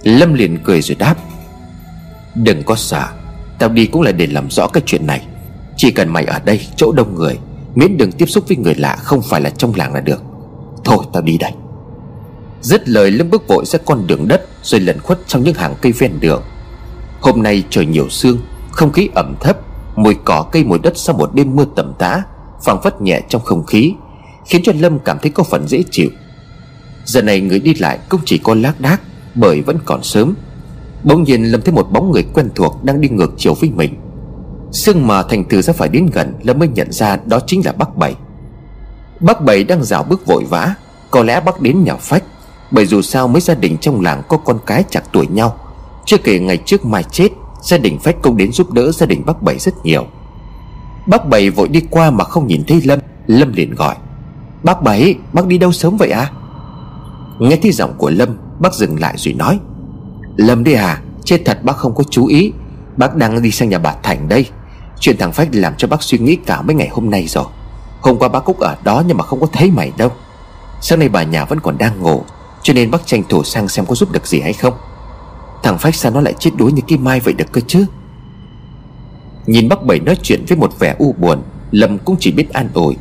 [0.03, 1.15] Lâm liền cười rồi đáp.
[2.35, 3.07] Đừng có sợ.
[3.59, 5.26] Tao đi cũng là để làm rõ cái chuyện này
[5.77, 7.39] chỉ cần mày ở đây, chỗ đông người,
[7.75, 10.21] Miễn đừng tiếp xúc với người lạ Không phải là trong làng là được.
[10.83, 11.51] Thôi, tao đi đây.
[12.61, 15.75] Dứt lời, Lâm bước vội ra con đường đất, Rồi lẩn khuất trong những hàng
[15.81, 16.43] cây ven đường.
[17.21, 18.39] Hôm nay trời nhiều sương,
[18.71, 19.57] Không khí ẩm thấp,
[19.95, 22.23] Mùi cỏ cây mùi đất sau một đêm mưa tầm tã,
[22.63, 23.93] phảng phất nhẹ trong không khí,
[24.45, 26.09] Khiến cho Lâm cảm thấy có phần dễ chịu.
[27.05, 29.01] Giờ này người đi lại cũng chỉ có lác đác,
[29.35, 30.33] Bởi vẫn còn sớm.
[31.03, 33.95] Bỗng nhiên Lâm thấy một bóng người quen thuộc Đang đi ngược chiều với mình.
[34.71, 37.71] Sương mà thành từ ra phải đến gần Lâm mới nhận ra đó chính là
[37.71, 38.15] bác Bảy.
[39.19, 40.73] Bác Bảy đang rào bước vội vã,
[41.11, 42.23] Có lẽ bác đến nhà phách,
[42.71, 45.59] Bởi dù sao mấy gia đình trong làng có con cái chặt tuổi nhau,
[46.05, 47.29] Chưa kể ngày trước mai chết,
[47.61, 50.05] Gia đình phách cũng đến giúp đỡ gia đình bác Bảy rất nhiều.
[51.07, 53.95] Bác Bảy vội đi qua mà không nhìn thấy Lâm Lâm liền gọi,
[54.63, 56.31] Bác Bảy, bác đi đâu sớm vậy à
[57.39, 59.59] Nghe thấy giọng của Lâm, Bác dừng lại rồi nói,
[60.37, 62.51] Lâm đi à Chết thật bác không có chú ý,
[62.97, 64.45] Bác đang đi sang nhà bà Thành đây.
[64.99, 67.45] Chuyện thằng Phách làm cho bác suy nghĩ cả mấy ngày hôm nay rồi.
[68.01, 70.11] Hôm qua bác Cúc ở đó nhưng mà không có thấy mày đâu.
[70.81, 72.23] Sáng nay bà nhà vẫn còn đang ngủ,
[72.63, 74.73] Cho nên bác tranh thủ sang xem có giúp được gì hay không.
[75.63, 77.85] Thằng Phách sao nó lại chết đuối như cái mai vậy được cơ chứ?
[79.45, 82.69] Nhìn bác Bảy nói chuyện với một vẻ u buồn, Lâm cũng chỉ biết an
[82.73, 82.95] ủi.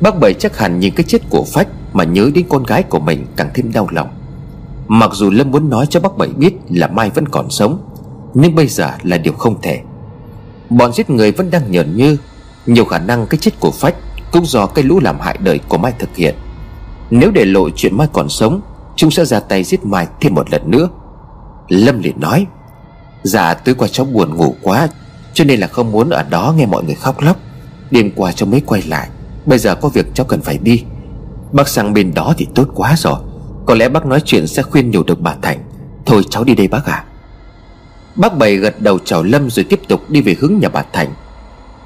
[0.00, 3.00] Bác Bảy chắc hẳn nhìn cái chết của Phách Mà nhớ đến con gái của
[3.00, 4.08] mình càng thêm đau lòng.
[4.88, 7.82] Mặc dù Lâm muốn nói cho bác Bảy biết là Mai vẫn còn sống,
[8.34, 9.80] Nhưng bây giờ là điều không thể.
[10.70, 12.16] Bọn giết người vẫn đang nhờn như.
[12.66, 13.94] Nhiều khả năng cái chết của Phách
[14.32, 16.34] Cũng do cái lũ làm hại đời của Mai thực hiện.
[17.10, 18.60] Nếu để lộ chuyện Mai còn sống,
[18.96, 20.88] Chúng sẽ ra tay giết Mai thêm một lần nữa.
[21.68, 22.46] Lâm liền nói
[23.22, 24.88] Dạ tối qua cháu buồn ngủ quá,
[25.34, 27.36] Cho nên là không muốn ở đó nghe mọi người khóc lóc.
[27.90, 29.08] Đêm qua cháu mới quay lại,
[29.46, 30.82] Bây giờ có việc cháu cần phải đi.
[31.52, 33.18] Bác sang bên đó thì tốt quá rồi.
[33.66, 35.58] Có lẽ bác nói chuyện sẽ khuyên nhủ được bà Thành.
[36.06, 36.92] Thôi cháu đi đây bác ạ.
[36.92, 37.15] à.
[38.16, 41.08] Bác Bảy gật đầu chào Lâm rồi tiếp tục đi về hướng nhà bà Thành.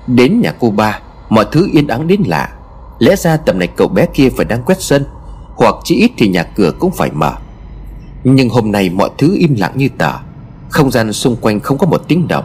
[0.06, 2.52] Đến nhà cô ba, Mọi thứ yên ắng đến lạ.
[2.98, 5.04] Lẽ ra tầm này cậu bé kia phải đang quét sân,
[5.56, 7.32] Hoặc chỉ ít thì nhà cửa cũng phải mở.
[8.24, 10.12] Nhưng hôm nay mọi thứ im lặng như tờ,
[10.68, 12.44] Không gian xung quanh không có một tiếng động.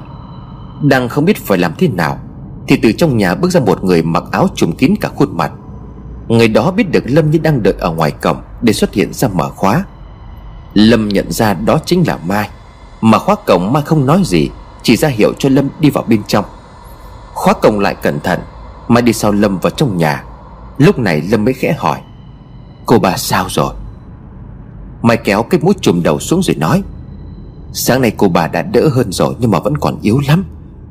[0.83, 2.19] Đang không biết phải làm thế nào,
[2.67, 5.51] Thì từ trong nhà bước ra một người mặc áo trùm kín cả khuôn mặt.
[6.27, 9.27] Người đó biết được Lâm như đang đợi ở ngoài cổng Để xuất hiện ra
[9.27, 9.85] mở khóa.
[10.73, 12.49] Lâm nhận ra đó chính là Mai.
[13.05, 14.49] Mà khóa cổng Mai không nói gì,
[14.83, 16.45] Chỉ ra hiệu cho Lâm đi vào bên trong.
[17.33, 18.39] Khóa cổng lại cẩn thận,
[18.87, 20.23] Mai đi sau Lâm vào trong nhà.
[20.77, 21.99] Lúc này Lâm mới khẽ hỏi,
[22.85, 23.73] Cô bà sao rồi?
[25.01, 26.83] Mai kéo cái mũ trùm đầu xuống rồi nói,
[27.73, 30.45] Sáng nay cô bà đã đỡ hơn rồi Nhưng mà vẫn còn yếu lắm.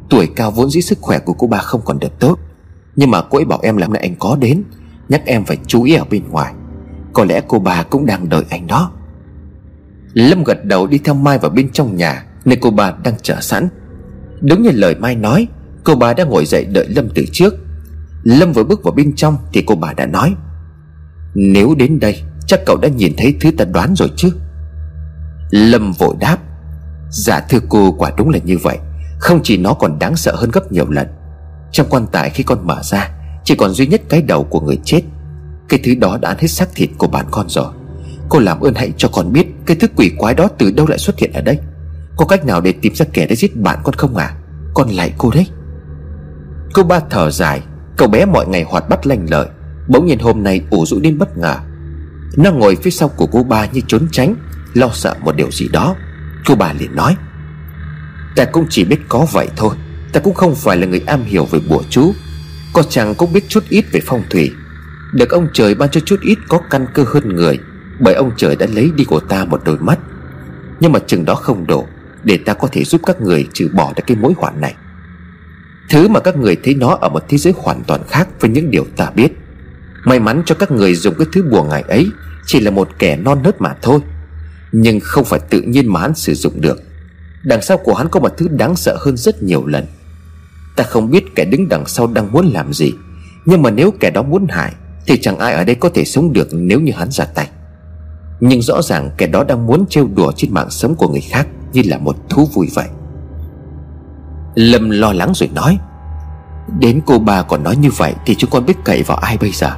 [0.09, 2.39] Tuổi cao vốn dĩ sức khỏe của cô bà không còn được tốt.
[2.97, 4.65] Nhưng mà cô ấy bảo em làm nay anh có đến,
[5.09, 6.55] Nhắc em phải chú ý ở bên ngoài.
[7.13, 8.91] Có lẽ cô bà cũng đang đợi anh đó.
[10.15, 13.41] Lâm gật đầu đi theo Mai vào bên trong nhà, Nơi cô bà đang chờ
[13.41, 13.69] sẵn.
[14.41, 15.49] Đúng như lời Mai nói,
[15.85, 17.55] Cô bà đã ngồi dậy đợi Lâm từ trước.
[18.23, 20.35] Lâm vừa bước vào bên trong Thì cô bà đã nói,
[21.35, 24.31] Nếu đến đây, chắc cậu đã nhìn thấy thứ ta đoán rồi chứ?
[25.51, 26.39] Lâm vội đáp
[27.11, 28.79] Dạ thưa cô, quả đúng là như vậy.
[29.19, 31.07] Không chỉ nó còn đáng sợ hơn gấp nhiều lần.
[31.73, 33.11] Trong quan tài khi con mở ra,
[33.45, 35.03] Chỉ còn duy nhất cái đầu của người chết.
[35.69, 37.73] Cái thứ đó đã ăn hết xác thịt của bạn con rồi.
[38.29, 40.99] Cô làm ơn hãy cho con biết Cái thứ quỷ quái đó từ đâu lại
[40.99, 41.59] xuất hiện ở đây.
[42.17, 44.35] Có cách nào để tìm ra kẻ đã giết bạn con không à
[44.75, 45.47] Con lại cô đấy.
[46.75, 47.63] Cô ba thở dài.
[47.97, 49.47] Cậu bé mọi ngày hoạt bát lanh lợi.
[49.89, 51.57] Bỗng nhiên hôm nay ủ rũ đến bất ngờ.
[52.37, 54.35] Nó ngồi phía sau của cô ba như trốn tránh,
[54.75, 55.97] Lo sợ một điều gì đó.
[56.47, 57.17] Cô bà liền nói,
[58.37, 59.77] Ta cũng chỉ biết có vậy thôi.
[60.13, 62.13] Ta cũng không phải là người am hiểu về bùa chú.
[62.73, 64.51] Có chẳng cũng biết chút ít về phong thủy.
[65.13, 67.59] Được ông trời ban cho chút ít có căn cơ hơn người.
[68.01, 69.99] Bởi ông trời đã lấy đi của ta một đôi mắt.
[70.81, 71.87] Nhưng mà chừng đó không đủ
[72.25, 74.75] Để ta có thể giúp các người trừ bỏ được cái mối hoạn này.
[75.91, 78.71] Thứ mà các người thấy nó ở một thế giới hoàn toàn khác Với những
[78.71, 79.33] điều ta biết.
[80.05, 82.07] May mắn cho các người dùng cái thứ bùa ngải ấy,
[82.47, 84.01] Chỉ là một kẻ non nớt mà thôi.
[84.73, 86.83] Nhưng không phải tự nhiên mà hắn sử dụng được.
[87.45, 89.87] Đằng sau của hắn có một thứ đáng sợ hơn rất nhiều lần.
[90.77, 92.93] Ta không biết kẻ đứng đằng sau đang muốn làm gì,
[93.45, 94.73] Nhưng mà nếu kẻ đó muốn hại,
[95.07, 97.49] Thì chẳng ai ở đây có thể sống được nếu như hắn ra tay.
[98.41, 101.47] Nhưng rõ ràng kẻ đó đang muốn trêu đùa trên mạng sống của người khác
[101.73, 102.89] Như là một thú vui vậy.
[104.55, 105.79] Lâm lo lắng rồi nói,
[106.79, 109.51] Đến cô bà còn nói như vậy Thì chúng con biết cậy vào ai bây
[109.51, 109.77] giờ?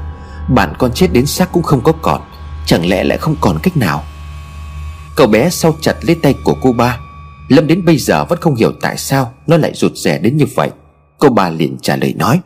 [0.49, 2.21] Bạn con chết đến xác cũng không có còn,
[2.66, 4.03] Chẳng lẽ lại không còn cách nào?
[5.16, 6.99] Cậu bé sau chặt lấy tay của cô ba,
[7.49, 10.45] Lâm đến bây giờ vẫn không hiểu tại sao Nó lại rụt rè đến như
[10.55, 10.71] vậy.
[11.19, 12.40] Cô bà liền trả lời nói,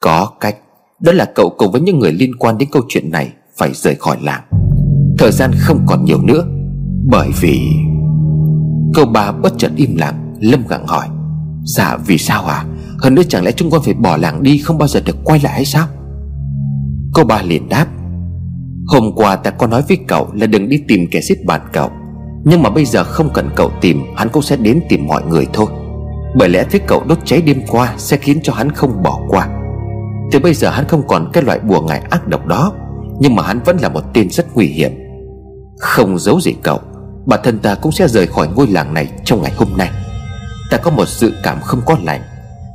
[0.00, 0.56] Có cách,
[1.00, 3.94] Đó là cậu cùng với những người liên quan đến câu chuyện này Phải rời
[3.94, 4.42] khỏi làng.
[5.22, 6.44] Thời gian không còn nhiều nữa,
[7.04, 7.60] Bởi vì
[8.94, 11.06] câu bà bất chợt im lặng, Lâm gặng hỏi
[11.64, 12.64] Dạ vì sao à
[12.98, 15.40] Hơn nữa chẳng lẽ chúng con phải bỏ làng đi Không bao giờ được quay
[15.40, 15.86] lại hay sao?
[17.14, 17.86] Cô bà liền đáp,
[18.86, 21.90] Hôm qua ta có nói với cậu là đừng đi tìm kẻ giết bạn cậu,
[22.44, 25.46] Nhưng mà bây giờ không cần cậu tìm, Hắn cũng sẽ đến tìm mọi người
[25.52, 25.66] thôi.
[26.36, 29.48] Bởi lẽ thứ cậu đốt cháy đêm qua Sẽ khiến cho hắn không bỏ qua.
[30.32, 32.72] Từ bây giờ hắn không còn cái loại bùa ngải ác độc đó,
[33.20, 35.01] Nhưng mà hắn vẫn là một tên rất nguy hiểm.
[35.78, 36.80] Không giấu gì cậu,
[37.26, 39.90] Bản thân ta cũng sẽ rời khỏi ngôi làng này Trong ngày hôm nay.
[40.70, 42.20] Ta có một sự cảm không có lành.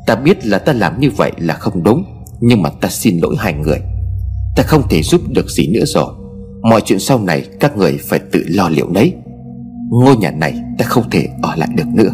[0.07, 2.03] Ta biết là ta làm như vậy là không đúng,
[2.39, 3.79] Nhưng mà ta xin lỗi hai người.
[4.55, 6.13] Ta không thể giúp được gì nữa rồi.
[6.61, 9.13] Mọi chuyện sau này các người phải tự lo liệu đấy.
[9.89, 12.11] Ngôi nhà này ta không thể ở lại được nữa.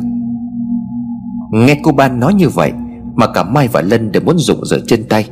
[1.51, 2.71] Nghe cô ba nói như vậy
[3.15, 5.29] Mà cả Mai và Lân đều muốn dùng dở chân tay.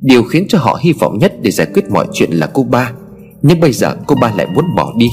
[0.00, 2.92] Điều khiến cho họ hy vọng nhất để giải quyết mọi chuyện là cô ba.
[3.46, 5.06] Nhưng bây giờ cô ba lại muốn bỏ đi.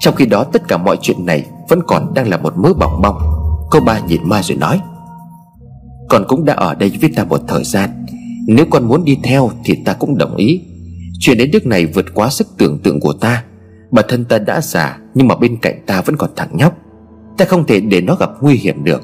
[0.00, 3.02] Trong khi đó tất cả mọi chuyện này Vẫn còn đang là một mớ bỏng
[3.02, 3.18] bong.
[3.70, 4.80] Cô ba nhìn Mai rồi nói,
[6.08, 8.06] Con cũng đã ở đây với ta một thời gian.
[8.48, 10.60] Nếu con muốn đi theo thì ta cũng đồng ý.
[11.20, 13.44] Chuyện đến nước này vượt quá sức tưởng tượng của ta.
[13.90, 16.74] Bản thân ta đã già, Nhưng mà bên cạnh ta vẫn còn thằng nhóc.
[17.38, 19.02] Ta không thể để nó gặp nguy hiểm được.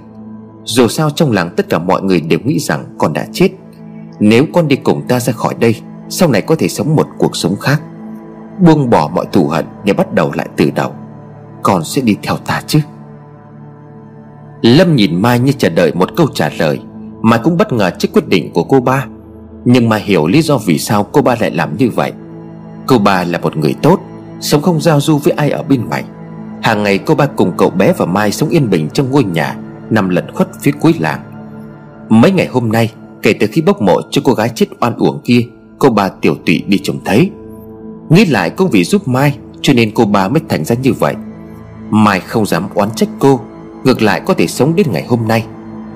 [0.64, 3.48] Dù sao trong làng tất cả mọi người đều nghĩ rằng con đã chết.
[4.20, 5.74] Nếu con đi cùng ta ra khỏi đây,
[6.10, 7.82] Sau này có thể sống một cuộc sống khác.
[8.60, 10.92] Buông bỏ mọi thù hận Để bắt đầu lại từ đầu
[11.62, 12.80] Con sẽ đi theo ta chứ?
[14.62, 16.80] Lâm nhìn Mai như chờ đợi một câu trả lời.
[17.22, 19.06] Mai cũng bất ngờ trước quyết định của cô ba.
[19.64, 22.12] Nhưng mà hiểu lý do vì sao cô ba lại làm như vậy.
[22.86, 24.00] Cô ba là một người tốt,
[24.40, 26.04] Sống không giao du với ai ở bên ngoài
[26.62, 29.56] Hàng ngày cô ba cùng cậu bé và Mai sống yên bình trong ngôi nhà,
[29.90, 31.20] Nằm lẩn khuất phía cuối làng.
[32.08, 32.92] Mấy ngày hôm nay,
[33.22, 35.40] Kể từ khi bốc mộ cho cô gái chết oan uổng kia,
[35.78, 37.30] Cô ba tiểu tụy đi trông thấy.
[38.10, 41.14] Nghĩ lại cũng vì giúp Mai, Cho nên cô ba mới thành ra như vậy.
[41.90, 43.40] Mai không dám oán trách cô,
[43.84, 45.46] Ngược lại có thể sống đến ngày hôm nay.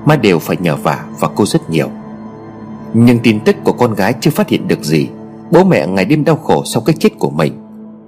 [0.05, 1.89] Mai đều phải nhờ vả và cô rất nhiều.
[2.93, 5.07] Nhưng tin tức của con gái chưa phát hiện được gì.
[5.51, 7.53] Bố mẹ ngày đêm đau khổ sau cái chết của mình.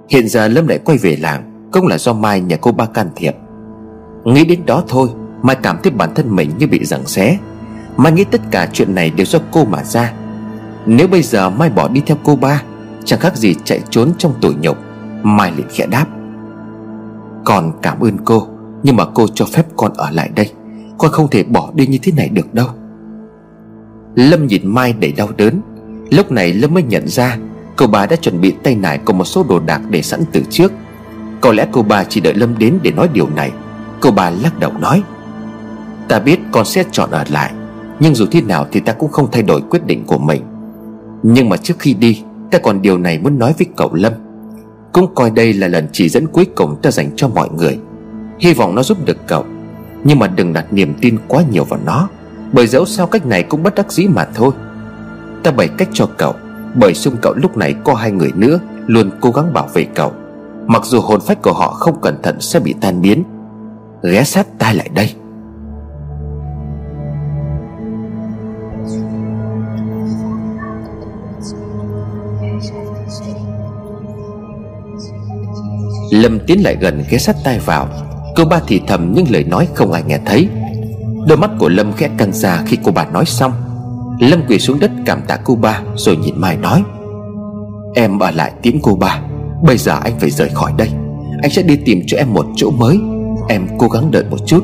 [0.09, 3.09] Hiện giờ Lâm lại quay về làng, Cũng là do Mai nhà cô ba can
[3.15, 3.35] thiệp.
[4.25, 5.09] Nghĩ đến đó thôi,
[5.41, 7.37] Mai cảm thấy bản thân mình như bị giằng xé.
[7.97, 10.13] Mai nghĩ tất cả chuyện này đều do cô mà ra.
[10.85, 12.61] Nếu bây giờ Mai bỏ đi theo cô ba
[13.05, 14.77] Chẳng khác gì chạy trốn trong tủi nhục.
[15.23, 16.05] Mai liền khẽ đáp.
[17.45, 18.47] Con cảm ơn cô,
[18.83, 20.51] Nhưng mà cô cho phép con ở lại đây.
[20.97, 22.67] Con không thể bỏ đi như thế này được đâu.
[24.15, 25.61] Lâm nhìn Mai đầy đau đớn.
[26.11, 27.37] Lúc này Lâm mới nhận ra
[27.75, 30.41] Cô bà đã chuẩn bị tay nải cùng một số đồ đạc để sẵn từ
[30.49, 30.71] trước.
[31.41, 33.51] Có lẽ cô bà chỉ đợi Lâm đến để nói điều này.
[33.99, 35.03] Cô bà lắc đầu nói,
[36.07, 37.53] Ta biết con sẽ chọn ở lại,
[37.99, 40.41] Nhưng dù thế nào thì ta cũng không thay đổi quyết định của mình.
[41.23, 44.13] Nhưng mà trước khi đi Ta còn điều này muốn nói với cậu Lâm.
[44.93, 47.79] Cũng coi đây là lần chỉ dẫn cuối cùng ta dành cho mọi người.
[48.39, 49.45] Hy vọng nó giúp được cậu.
[50.03, 52.09] Nhưng mà đừng đặt niềm tin quá nhiều vào nó.
[52.51, 54.51] Bởi dẫu sao cách này cũng bất đắc dĩ mà thôi.
[55.43, 56.33] Ta bày cách cho cậu.
[56.75, 60.11] Bởi xung cậu lúc này có hai người nữa, Luôn cố gắng bảo vệ cậu.
[60.67, 63.23] Mặc dù hồn phách của họ không cẩn thận sẽ bị tan biến.
[64.03, 65.13] Ghé sát tai lại đây.
[76.15, 77.87] Lâm tiến lại gần ghé sát tai vào.
[78.35, 80.47] Cô ba thì thầm những lời nói không ai nghe thấy.
[81.27, 83.51] Đôi mắt của Lâm khẽ căng ra khi cô bà nói xong.
[84.19, 86.83] Lâm quỳ xuống đất cảm tạ cô ba, Rồi nhìn Mai nói.
[87.95, 89.21] Em ở lại tiễn cô ba,
[89.63, 90.89] Bây giờ anh phải rời khỏi đây.
[91.41, 92.99] Anh sẽ đi tìm cho em một chỗ mới.
[93.49, 94.63] Em cố gắng đợi một chút.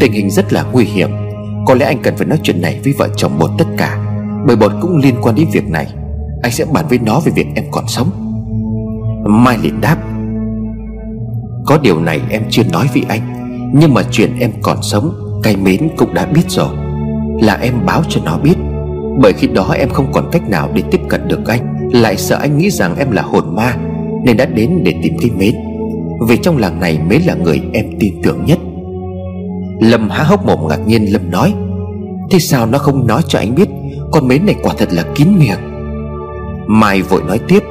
[0.00, 1.10] Tình hình rất là nguy hiểm.
[1.66, 3.98] Có lẽ anh cần phải nói chuyện này với vợ chồng bột tất cả.
[4.46, 5.86] Bởi bột cũng liên quan đến việc này.
[6.42, 8.10] Anh sẽ bàn với nó về việc em còn sống.
[9.24, 9.96] Mai liền đáp.
[11.68, 13.20] Có điều này em chưa nói với anh.
[13.74, 16.68] Nhưng mà chuyện em còn sống, Cái mến cũng đã biết rồi.
[17.40, 18.54] Là em báo cho nó biết.
[19.20, 21.90] Bởi khi đó em không còn cách nào để tiếp cận được anh.
[21.92, 23.76] Lại sợ anh nghĩ rằng em là hồn ma,
[24.24, 25.54] Nên đã đến để tìm thấy mến.
[26.28, 28.58] Vì trong làng này mến là người em tin tưởng nhất.
[29.80, 31.54] Lâm há hốc mồm ngạc nhiên Lâm nói,
[32.30, 33.68] Thế sao nó không nói cho anh biết
[34.12, 35.58] Con mến này quả thật là kín miệng?
[36.66, 37.62] Mai vội nói tiếp,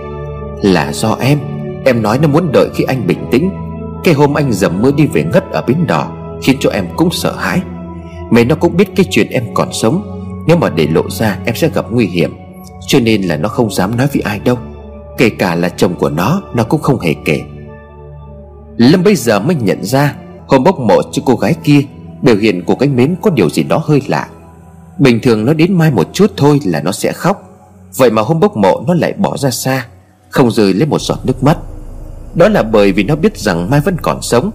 [0.61, 1.39] Là do em.
[1.85, 3.49] Em nói nó muốn đợi khi anh bình tĩnh
[4.07, 6.11] cái hôm anh dầm mưa đi về ngất ở bến đỏ,
[6.43, 7.61] Khiến cho em cũng sợ hãi.
[8.31, 10.01] Mẹ nó cũng biết cái chuyện em còn sống.
[10.47, 12.35] Nếu mà để lộ ra, em sẽ gặp nguy hiểm.
[12.87, 14.57] Cho nên là nó không dám nói với ai đâu.
[15.17, 17.41] Kể cả là chồng của nó Nó cũng không hề kể.
[18.77, 20.15] Lâm bây giờ mới nhận ra,
[20.47, 21.81] Hôm bốc mộ cho cô gái kia,
[22.21, 24.27] Biểu hiện của cái mến có điều gì đó hơi lạ.
[24.97, 27.43] Bình thường nó đến mai một chút thôi là nó sẽ khóc.
[27.97, 29.85] Vậy mà hôm bốc mộ, nó lại bỏ ra xa,
[30.29, 31.57] Không rơi lấy một giọt nước mắt.
[32.37, 34.51] Đó là bởi vì nó biết rằng Mai vẫn còn sống.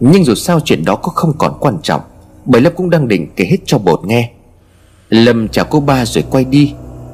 [0.00, 2.00] Nhưng dù sao chuyện đó cũng không còn quan trọng.
[2.44, 4.30] Bởi Lâm cũng đang định kể hết cho bột nghe.
[5.08, 6.72] Lâm chào cô ba rồi quay đi.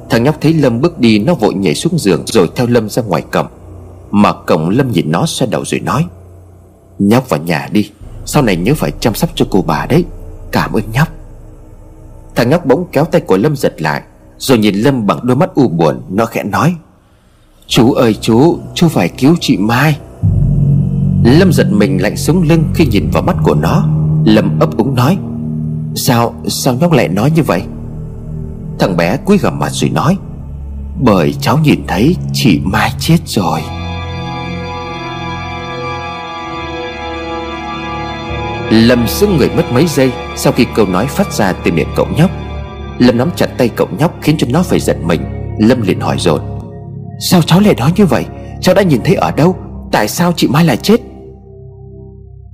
[0.09, 3.03] Thằng nhóc thấy Lâm bước đi, Nó vội nhảy xuống giường rồi theo Lâm ra
[3.03, 3.47] ngoài cổng
[4.11, 6.05] Mở cổng Lâm nhìn nó xoay đầu rồi nói,
[6.99, 7.91] Nhóc vào nhà đi.
[8.25, 10.05] Sau này nhớ phải chăm sóc cho cô bà đấy.
[10.51, 11.07] Cảm ơn nhóc.
[12.35, 14.01] Thằng nhóc bỗng kéo tay của Lâm giật lại,
[14.37, 16.75] Rồi nhìn Lâm bằng đôi mắt u buồn, Nó khẽ nói
[17.69, 19.97] Chú ơi chú Chú phải cứu chị Mai.
[21.23, 23.85] Lâm giật mình lạnh sống lưng Khi nhìn vào mắt của nó.
[24.25, 25.17] Lâm ấp úng nói,
[25.95, 27.61] Sao sao nhóc lại nói như vậy?
[28.79, 30.17] Thằng bé cúi gằm mặt rồi nói,
[31.01, 33.59] Bởi cháu nhìn thấy chị Mai chết rồi.
[38.69, 42.07] Lâm sững người mất mấy giây Sau khi câu nói phát ra từ miệng cậu
[42.17, 42.31] nhóc.
[42.99, 45.21] Lâm nắm chặt tay cậu nhóc Khiến cho nó phải giận mình.
[45.59, 46.58] Lâm liền hỏi dồn.
[47.19, 48.25] Sao cháu lại nói như vậy?
[48.61, 49.55] Cháu đã nhìn thấy ở đâu?
[49.91, 50.97] Tại sao chị Mai lại chết?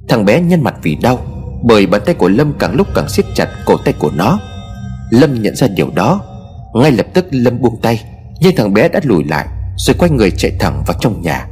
[0.09, 1.19] Thằng bé nhân mặt vì đau,
[1.63, 4.39] Bởi bàn tay của Lâm càng lúc càng siết chặt cổ tay của nó.
[5.09, 6.21] Lâm nhận ra điều đó,
[6.73, 8.01] Ngay lập tức Lâm buông tay,
[8.41, 9.47] Nhưng thằng bé đã lùi lại,
[9.77, 11.47] Rồi quay người chạy thẳng vào trong nhà.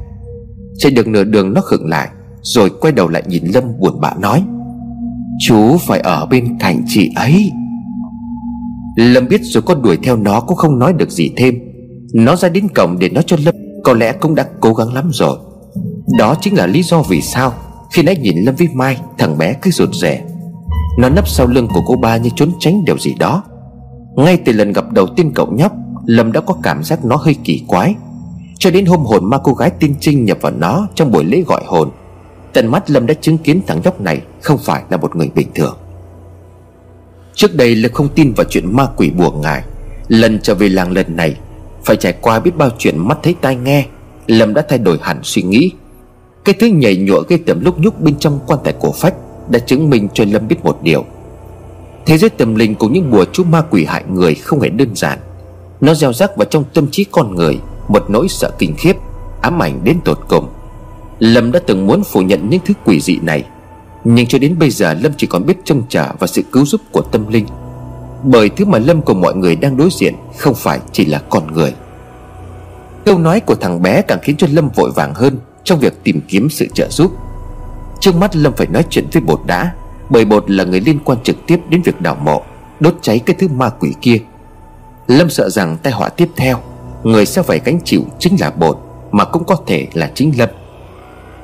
[0.77, 2.09] Chạy được nửa đường nó khựng lại,
[2.41, 4.43] Rồi quay đầu lại nhìn Lâm buồn bã nói,
[5.47, 7.51] Chú phải ở bên cạnh chị ấy.
[8.95, 11.72] Lâm biết rồi có đuổi theo nó cũng không nói được gì thêm
[12.13, 13.55] nó ra đến cổng để nói cho Lâm.
[13.83, 15.37] Có lẽ cũng đã cố gắng lắm rồi.
[16.17, 17.53] Đó chính là lý do vì sao
[17.91, 20.21] Khi nãy nhìn Lâm với Mai, Thằng bé cứ rụt rè.
[20.99, 23.43] Nó nấp sau lưng của cô ba như trốn tránh điều gì đó.
[24.15, 25.71] Ngay từ lần gặp đầu tiên cậu nhóc,
[26.05, 27.95] Lâm đã có cảm giác nó hơi kỳ quái.
[28.59, 31.43] Cho đến hôm hồn ma cô gái tiên trinh nhập vào nó Trong buổi lễ
[31.47, 31.89] gọi hồn,
[32.53, 35.47] Tận mắt Lâm đã chứng kiến thằng nhóc này Không phải là một người bình
[35.55, 35.77] thường.
[37.35, 39.63] Trước đây Lâm không tin vào chuyện ma quỷ bùa ngài
[40.07, 41.35] Lần trở về làng lần này
[41.85, 43.85] phải trải qua biết bao chuyện mắt thấy tai nghe,
[44.27, 45.71] Lâm đã thay đổi hẳn suy nghĩ.
[46.45, 49.13] Cái thứ nhảy nhụa gây tầm lúc nhúc bên trong quan tài cổ phách
[49.49, 51.05] Đã chứng minh cho Lâm biết một điều.
[52.05, 54.95] Thế giới tâm linh của những bùa chú ma quỷ hại người không hề đơn
[54.95, 55.19] giản.
[55.81, 58.95] Nó gieo rắc vào trong tâm trí con người Một nỗi sợ kinh khiếp,
[59.41, 60.47] Ám ảnh đến tột cùng.
[61.19, 63.43] Lâm đã từng muốn phủ nhận những thứ quỷ dị này,
[64.03, 66.81] Nhưng cho đến bây giờ Lâm chỉ còn biết trông chờ vào sự cứu giúp
[66.91, 67.45] của tâm linh.
[68.23, 71.53] Bởi thứ mà Lâm cùng mọi người đang đối diện Không phải chỉ là con
[71.53, 71.73] người.
[73.05, 76.21] Câu nói của thằng bé càng khiến cho Lâm vội vàng hơn Trong việc tìm
[76.27, 77.11] kiếm sự trợ giúp.
[77.99, 79.73] Trước mắt Lâm phải nói chuyện với bột đã
[80.09, 82.41] Bởi bột là người liên quan trực tiếp đến việc đào mộ,
[82.79, 84.17] Đốt cháy cái thứ ma quỷ kia.
[85.07, 86.57] Lâm sợ rằng tai họa tiếp theo,
[87.03, 88.77] Người sẽ phải gánh chịu chính là bột,
[89.11, 90.49] Mà cũng có thể là chính Lâm.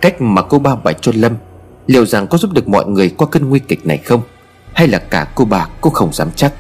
[0.02, 1.34] Cách mà cô ba bày cho Lâm,
[1.88, 4.22] Liệu rằng có giúp được mọi người qua cơn nguy kịch này không?
[4.74, 6.54] Hay là cả cô bà cũng không dám chắc?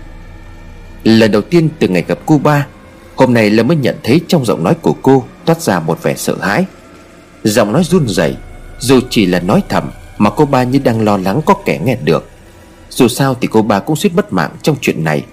[1.03, 2.67] Lần đầu tiên từ ngày gặp cô ba
[3.15, 6.15] Hôm nay Lâm mới nhận thấy trong giọng nói của cô Toát ra một vẻ
[6.15, 6.65] sợ hãi.
[7.43, 8.35] Giọng nói run rẩy,
[8.79, 11.97] Dù chỉ là nói thầm Mà cô ba như đang lo lắng có kẻ nghe
[12.03, 12.29] được.
[12.89, 15.25] Dù sao thì cô ba cũng suýt mất mạng trong chuyện này.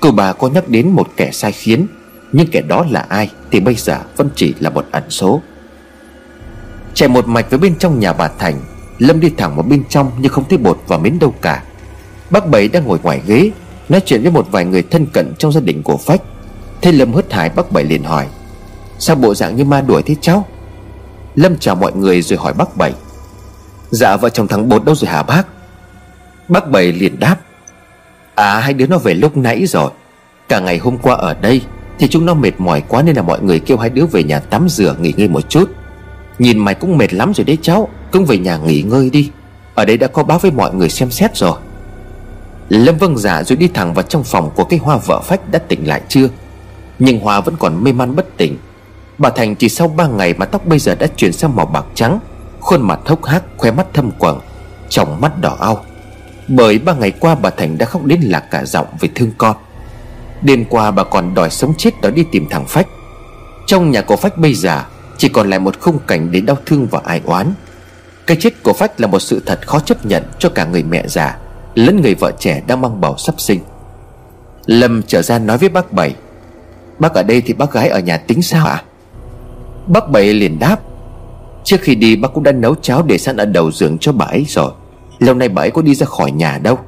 [0.00, 1.86] Cô ba có nhắc đến một kẻ sai khiến,
[2.32, 5.42] Nhưng kẻ đó là ai Thì bây giờ vẫn chỉ là một ẩn số.
[6.94, 8.60] Chạy một mạch với bên trong nhà bà Thành,
[8.98, 11.62] Lâm đi thẳng vào bên trong nhưng không thấy bột và mến đâu cả.
[12.30, 13.50] Bác Bảy đang ngồi ngoài ghế
[13.88, 16.22] Nói chuyện với một vài người thân cận trong gia đình của Phách
[16.80, 18.26] Thế Lâm hớt hải bác Bảy liền hỏi,
[18.98, 20.46] Sao bộ dạng như ma đuổi thế cháu?
[21.34, 22.92] Lâm chào mọi người rồi hỏi bác Bảy
[23.90, 25.46] Dạ vợ chồng thằng Bột đâu rồi hả bác?
[26.48, 27.36] Bác Bảy liền đáp
[28.34, 29.90] À hai đứa nó về lúc nãy rồi.
[30.48, 31.62] Cả ngày hôm qua ở đây
[31.98, 34.40] Thì chúng nó mệt mỏi quá nên là mọi người kêu hai đứa về nhà
[34.40, 35.70] tắm rửa, nghỉ ngơi một chút.
[36.38, 39.30] Nhìn mày cũng mệt lắm rồi đấy cháu Cũng về nhà nghỉ ngơi đi.
[39.74, 41.58] Ở đây đã có báo với mọi người xem xét rồi.
[42.68, 45.58] Lâm vâng giả rồi đi thẳng vào trong phòng của cái hoa vợ phách đã
[45.58, 46.28] tỉnh lại chưa?
[46.98, 48.58] Nhưng Hoa vẫn còn mê man bất tỉnh.
[49.18, 51.84] Bà Thành chỉ sau 3 ngày mà tóc bây giờ đã chuyển sang màu bạc
[51.94, 52.18] trắng,
[52.60, 54.40] Khuôn mặt hốc hác khoe mắt thâm quầng,
[54.88, 55.84] Trong mắt đỏ ao
[56.48, 59.56] Bởi ba ngày qua bà Thành đã khóc đến lạc cả giọng vì thương con.
[60.42, 62.86] Đêm qua bà còn đòi sống chết đó đi tìm thằng Phách.
[63.66, 64.84] Trong nhà của Phách bây giờ,
[65.18, 67.52] Chỉ còn lại một khung cảnh để đau thương và ai oán.
[68.26, 71.08] Cái chết của Phách là một sự thật khó chấp nhận cho cả người mẹ
[71.08, 71.36] già.
[71.78, 73.60] Lẫn người vợ trẻ đang mang bầu sắp sinh.
[74.66, 76.14] Lâm trở ra nói với bác Bảy,
[76.98, 78.72] Bác ở đây thì bác gái ở nhà tính sao ạ?
[78.72, 78.84] À?
[79.86, 80.80] Bác Bảy liền đáp,
[81.64, 84.26] Trước khi đi bác cũng đã nấu cháo để sẵn ở đầu giường cho bà
[84.26, 84.70] ấy rồi.
[85.18, 86.78] Lâu nay bà ấy có đi ra khỏi nhà đâu.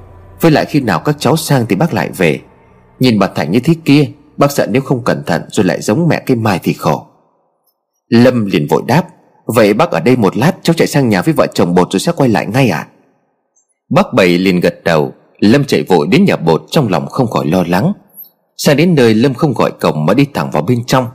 [0.40, 2.40] Với lại khi nào các cháu sang thì bác lại về.
[3.00, 4.04] Nhìn bà Thành như thế kia,
[4.36, 7.06] Bác sợ nếu không cẩn thận rồi lại giống mẹ cái mai thì khổ.
[8.08, 9.02] Lâm liền vội đáp,
[9.46, 12.00] Vậy bác ở đây một lát, cháu chạy sang nhà với vợ chồng bột rồi
[12.00, 12.86] sẽ quay lại ngay à
[13.90, 15.12] Bác Bảy liền gật đầu.
[15.38, 17.92] Lâm chạy vội đến nhà bột trong lòng không khỏi lo lắng.
[18.56, 21.06] Sang đến nơi Lâm không gọi cổng mà đi thẳng vào bên trong.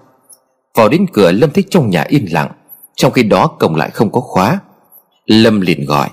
[0.76, 2.52] Vào đến cửa Lâm thấy trong nhà yên lặng.
[2.96, 4.60] Trong khi đó cổng lại không có khóa.
[5.26, 6.10] Lâm liền gọi.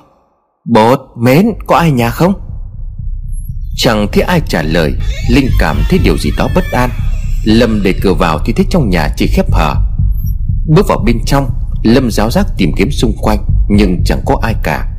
[0.65, 2.35] Bột, mến, có ai nhà không?
[3.77, 4.93] Chẳng thấy ai trả lời.
[5.31, 6.91] Linh cảm thấy điều gì đó bất an.
[7.45, 9.75] Lâm đẩy cửa vào thì thấy trong nhà chỉ khép hờ.
[10.69, 11.51] Bước vào bên trong
[11.83, 14.92] Lâm giáo giác tìm kiếm xung quanh Nhưng chẳng có ai cả.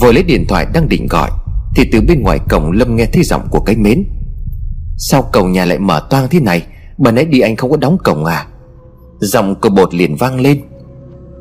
[0.00, 1.30] Vừa lấy điện thoại đang định gọi,
[1.76, 4.04] Thì từ bên ngoài cổng Lâm nghe thấy giọng của cái mến.
[4.98, 6.66] Sao cổng nhà lại mở toang thế này?
[6.98, 8.46] Bà nãy đi anh không có đóng cổng à?
[9.20, 10.60] Giọng của bột liền vang lên.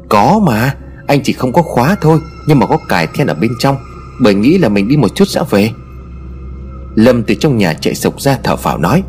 [0.09, 0.75] Có mà,
[1.07, 3.75] Anh chỉ không có khóa thôi, Nhưng mà có cài then ở bên trong,
[4.21, 5.69] Bởi nghĩ là mình đi một chút sẽ về.
[6.95, 9.03] Lâm từ trong nhà chạy sộc ra thở phào nói,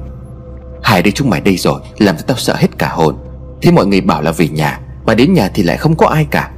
[0.82, 3.16] Hải đưa chúng mày đây rồi, Làm cho tao sợ hết cả hồn.
[3.62, 6.26] Thế mọi người bảo là về nhà, Mà đến nhà thì lại không có ai
[6.30, 6.50] cả.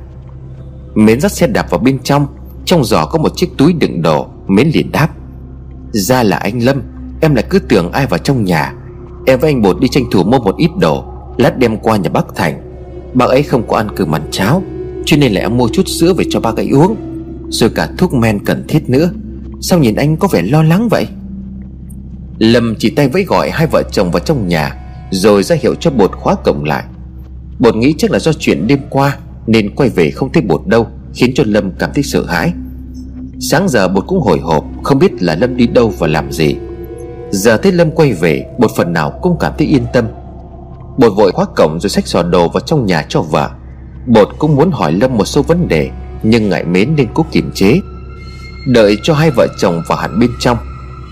[0.95, 2.27] Mến dắt xe đạp vào bên trong
[2.65, 5.09] trong giỏ có một chiếc túi đựng đồ Mến liền đáp.
[5.93, 6.83] Ra là anh Lâm,
[7.21, 8.75] Em lại cứ tưởng ai vào trong nhà.
[9.27, 11.05] Em với anh Bột đi tranh thủ mua một ít đồ,
[11.37, 12.61] Lát đem qua nhà bác Thành.
[13.15, 14.63] Bác ấy không có ăn cơm ăn cháo,
[15.05, 16.97] Cho nên là em mua chút sữa về cho bác ấy uống,
[17.49, 19.11] Rồi cả thuốc men cần thiết nữa.
[19.61, 21.07] Sao nhìn anh có vẻ lo lắng vậy?
[22.39, 24.77] Lâm chỉ tay vẫy gọi hai vợ chồng vào trong nhà,
[25.11, 26.85] Rồi ra hiệu cho bột khóa cổng lại.
[27.59, 30.87] Bột nghĩ chắc là do chuyện đêm qua, Nên quay về không thấy bột đâu.
[31.15, 32.53] Khiến cho Lâm cảm thấy sợ hãi.
[33.41, 36.57] Sáng giờ bột cũng hồi hộp, Không biết là Lâm đi đâu và làm gì.
[37.31, 40.05] Giờ thấy Lâm quay về, Bột phần nào cũng cảm thấy yên tâm.
[40.99, 43.51] Bột vội khóa cổng rồi xách xò đồ vào trong nhà cho vợ.
[44.07, 45.91] Bột cũng muốn hỏi Lâm một số vấn đề,
[46.23, 47.81] Nhưng ngại mến nên cố kiềm chế.
[48.67, 50.59] Đợi cho hai vợ chồng vào hẳn bên trong,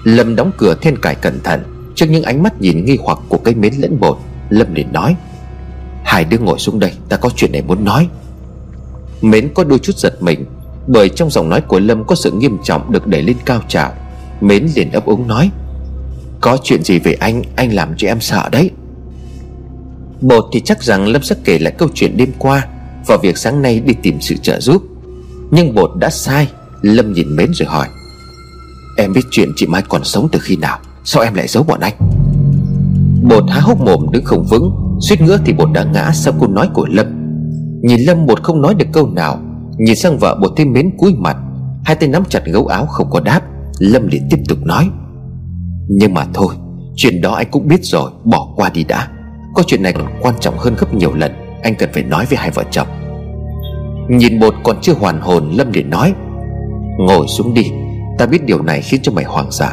[0.04, 1.62] Lâm đóng cửa then cài cẩn thận.
[1.94, 4.18] Trước những ánh mắt nhìn nghi hoặc của cây mến lẫn bột,
[4.50, 5.16] Lâm liền nói,
[6.04, 8.08] Hai đứa ngồi xuống đây, ta có chuyện này muốn nói.
[9.22, 10.44] Mến có đôi chút giật mình,
[10.86, 13.92] Bởi trong giọng nói của Lâm có sự nghiêm trọng được đẩy lên cao trào.
[14.40, 15.50] Mến liền ấp úng nói,
[16.40, 18.70] Có chuyện gì về anh Anh làm cho em sợ đấy.
[20.20, 22.66] Bột thì chắc rằng Lâm sẽ kể lại câu chuyện đêm qua
[23.06, 24.82] Và việc sáng nay đi tìm sự trợ giúp.
[25.50, 26.48] Nhưng bột đã sai,
[26.82, 27.88] Lâm nhìn Mến rồi hỏi,
[28.96, 31.80] Em biết chuyện chị Mai còn sống từ khi nào, Sao em lại giấu bọn
[31.80, 31.94] anh?
[33.22, 36.48] Bột há hốc mồm đứng không vững, Suýt nữa thì bột đã ngã sau câu
[36.48, 37.21] nói của Lâm.
[37.82, 39.38] Nhìn Lâm một không nói được câu nào,
[39.78, 41.36] Nhìn sang vợ bột thêm mến cúi mặt,
[41.84, 43.40] Hai tay nắm chặt gấu áo không có đáp,
[43.78, 44.88] Lâm liền tiếp tục nói.
[45.88, 46.54] Nhưng mà thôi,
[46.96, 49.08] Chuyện đó anh cũng biết rồi, Bỏ qua đi đã.
[49.54, 52.38] Có chuyện này còn quan trọng hơn gấp nhiều lần, Anh cần phải nói với
[52.38, 52.88] hai vợ chồng.
[54.08, 56.14] Nhìn bột còn chưa hoàn hồn, Lâm liền nói,
[56.98, 57.70] Ngồi xuống đi,
[58.18, 59.70] Ta biết điều này khiến cho mày hoang sợ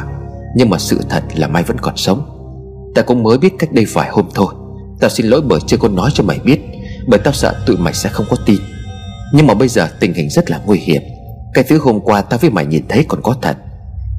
[0.56, 2.20] Nhưng mà sự thật là Mai vẫn còn sống.
[2.94, 4.54] Ta cũng mới biết cách đây vài hôm thôi
[5.00, 6.59] Tao xin lỗi bởi chưa có nói cho mày biết.
[7.08, 8.60] Bởi tao sợ tụi mày sẽ không có tin.
[9.34, 11.02] Nhưng mà bây giờ tình hình rất là nguy hiểm.
[11.54, 13.56] Cái thứ hôm qua tao với mày nhìn thấy còn có thật.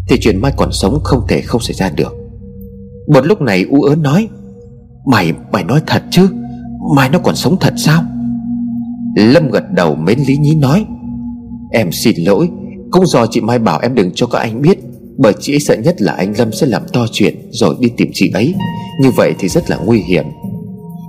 [0.09, 2.13] Thì chuyện Mai còn sống không thể không xảy ra được.
[3.13, 4.27] Một lúc này u ớn nói
[5.05, 6.29] Mày, mày nói thật chứ?
[6.95, 8.03] Mai nó còn sống thật sao?
[9.15, 10.86] Lâm gật đầu mến lý nhí nói
[11.71, 12.49] Em xin lỗi.
[12.91, 14.79] Cũng do chị Mai bảo em đừng cho các anh biết.
[15.17, 18.11] Bởi chị ấy sợ nhất là anh Lâm sẽ làm to chuyện Rồi đi tìm
[18.13, 18.55] chị ấy.
[19.01, 20.25] Như vậy thì rất là nguy hiểm.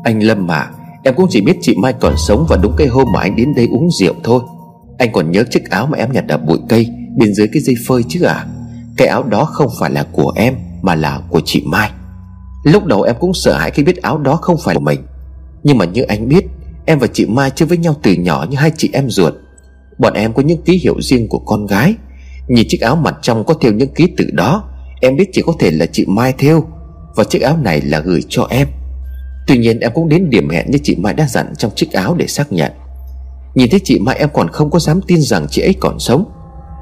[0.05, 0.71] Anh Lâm mà
[1.05, 3.55] Em cũng chỉ biết chị Mai còn sống Và đúng cái hôm mà anh đến
[3.55, 4.43] đây uống rượu thôi.
[4.99, 7.75] Anh còn nhớ chiếc áo mà em nhặt ở bụi cây, Bên dưới cái dây
[7.89, 8.47] phơi chứ à?
[8.97, 11.91] Cái áo đó không phải là của em, Mà là của chị Mai.
[12.65, 15.01] Lúc đầu em cũng sợ hãi khi biết áo đó không phải của mình.
[15.63, 16.45] Nhưng mà như anh biết,
[16.87, 19.35] Em và chị Mai chơi với nhau từ nhỏ như hai chị em ruột.
[19.99, 21.95] Bọn em có những ký hiệu riêng của con gái.
[22.49, 24.69] Nhìn chiếc áo mặt trong có thêu những ký tự đó,
[25.01, 26.65] Em biết chỉ có thể là chị Mai thêu
[27.17, 28.69] Và chiếc áo này là gửi cho em.
[29.47, 32.15] Tuy nhiên em cũng đến điểm hẹn như chị Mai đã dặn trong chiếc áo
[32.19, 32.73] để xác nhận.
[33.55, 36.25] Nhìn thấy chị Mai em còn không có dám tin rằng chị ấy còn sống.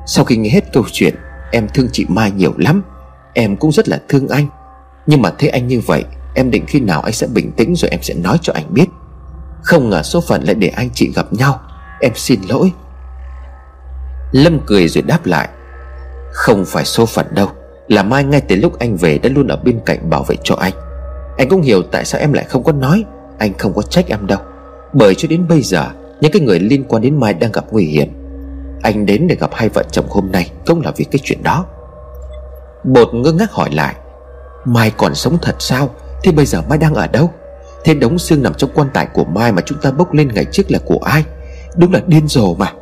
[0.07, 1.15] Sau khi nghe hết câu chuyện,
[1.53, 2.83] Em thương chị Mai nhiều lắm.
[3.35, 4.47] Em cũng rất là thương anh.
[5.07, 6.05] Nhưng mà thấy anh như vậy,
[6.35, 8.87] Em định khi nào anh sẽ bình tĩnh rồi em sẽ nói cho anh biết.
[9.63, 11.61] Không ngờ số phận lại để anh chị gặp nhau.
[12.01, 12.73] Em xin lỗi.
[14.33, 15.49] Lâm cười rồi đáp lại.
[16.33, 17.49] Không phải số phận đâu.
[17.89, 20.55] Là Mai ngay từ lúc anh về đã luôn ở bên cạnh bảo vệ cho
[20.55, 20.73] anh.
[21.41, 23.05] Anh cũng hiểu tại sao em lại không có nói.
[23.39, 24.39] Anh không có trách em đâu.
[24.93, 25.87] Bởi cho đến bây giờ,
[26.21, 28.09] Những cái người liên quan đến Mai đang gặp nguy hiểm.
[28.83, 31.67] Anh đến để gặp hai vợ chồng hôm nay Cũng là vì cái chuyện đó.
[32.85, 33.95] Bột ngơ ngác hỏi lại,
[34.65, 35.91] Mai còn sống thật sao?
[36.23, 37.31] Thế bây giờ Mai đang ở đâu?
[37.85, 40.45] Thế đống xương nằm trong quan tài của Mai mà chúng ta bốc lên ngày
[40.53, 41.25] trước là của ai?
[41.77, 42.73] Đúng là điên rồ mà.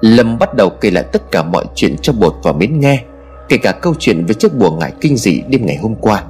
[0.00, 3.04] Lâm bắt đầu kể lại tất cả mọi chuyện cho Bột và Mến nghe,
[3.48, 6.24] Kể cả câu chuyện về chiếc bùa ngải kinh dị đêm ngày hôm qua.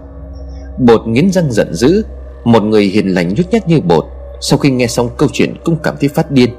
[0.78, 2.04] Bột nghiến răng giận dữ
[2.44, 4.04] Một người hiền lành nhút nhát như Bột
[4.40, 6.50] Sau khi nghe xong câu chuyện cũng cảm thấy phát điên.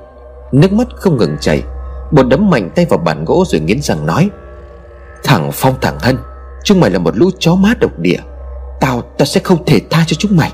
[0.52, 1.62] Nước mắt không ngừng chảy
[2.12, 4.30] Bột đấm mạnh tay vào bàn gỗ rồi nghiến răng nói
[5.24, 6.18] Thằng Phong thằng Hân
[6.64, 8.20] Chúng mày là một lũ chó má độc địa
[8.80, 10.52] Tao, tao sẽ không thể tha cho chúng mày.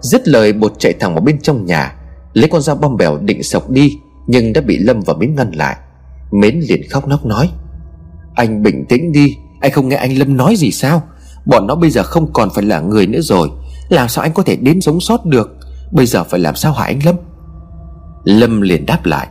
[0.00, 1.94] Dứt lời bột chạy thẳng vào bên trong nhà
[2.32, 5.50] Lấy con dao bom bèo định sọc đi Nhưng đã bị Lâm và Mến ngăn
[5.50, 5.76] lại.
[6.30, 7.50] Mến liền khóc nóc nói
[8.34, 11.02] Anh bình tĩnh đi Anh không nghe anh Lâm nói gì sao?
[11.48, 13.50] Bọn nó bây giờ không còn phải là người nữa rồi.
[13.88, 15.56] Làm sao anh có thể đến sống sót được?
[15.92, 17.14] Bây giờ phải làm sao hả anh Lâm?
[18.24, 19.28] Lâm liền đáp lại.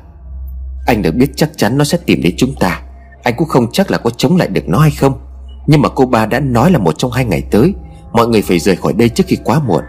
[0.88, 2.82] Anh được biết chắc chắn nó sẽ tìm đến chúng ta.
[3.24, 5.20] Anh cũng không chắc là có chống lại được nó hay không.
[5.68, 7.74] Nhưng mà cô ba đã nói là một trong hai ngày tới,
[8.12, 9.84] Mọi người phải rời khỏi đây trước khi quá muộn.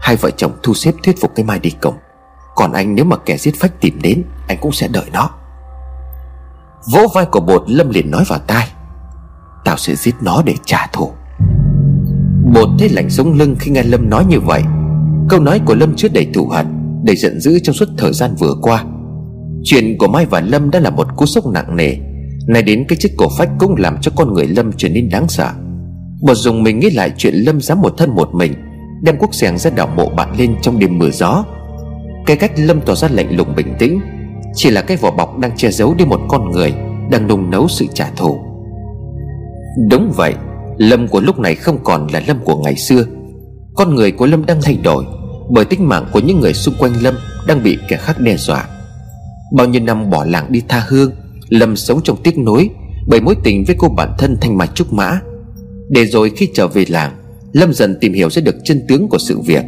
[0.00, 1.94] Hai vợ chồng thu xếp thuyết phục cái Mai đi cổng.
[2.54, 5.30] Còn anh nếu mà kẻ giết phách tìm đến, Anh cũng sẽ đợi nó.
[6.92, 8.68] Vỗ vai của bột Lâm liền nói vào tai.
[9.64, 11.12] Tao sẽ giết nó để trả thù.
[12.54, 14.62] Bột thấy lạnh sống lưng khi nghe Lâm nói như vậy.
[15.28, 16.66] Câu nói của Lâm chứa đầy thù hận
[17.04, 18.84] Đầy giận dữ trong suốt thời gian vừa qua.
[19.64, 21.96] Chuyện của Mai và Lâm đã là một cú sốc nặng nề.
[22.48, 25.28] Này đến cái chiếc cổ phách cũng làm cho con người Lâm trở nên đáng
[25.28, 25.50] sợ.
[26.22, 28.52] Bột dùng mình nghĩ lại chuyện Lâm dám một thân một mình,
[29.02, 31.44] Đem quốc xẻng ra đảo mộ bạn lên trong đêm mưa gió.
[32.26, 34.00] Cái cách Lâm tỏ ra lạnh lùng bình tĩnh,
[34.54, 36.74] Chỉ là cái vỏ bọc đang che giấu đi một con người
[37.10, 38.38] Đang nung nấu sự trả thù.
[39.90, 40.34] Đúng vậy
[40.78, 43.04] Lâm của lúc này không còn là Lâm của ngày xưa.
[43.74, 45.04] Con người của Lâm đang thay đổi
[45.50, 47.14] Bởi tính mạng của những người xung quanh Lâm
[47.46, 48.68] Đang bị kẻ khác đe dọa.
[49.56, 51.10] Bao nhiêu năm bỏ làng đi tha hương,
[51.48, 52.70] Lâm sống trong tiếc nối
[53.08, 55.20] Bởi mối tình với cô bạn thân Thanh mạch Trúc Mã.
[55.88, 57.12] Để rồi khi trở về làng,
[57.52, 59.64] Lâm dần tìm hiểu ra được chân tướng của sự việc.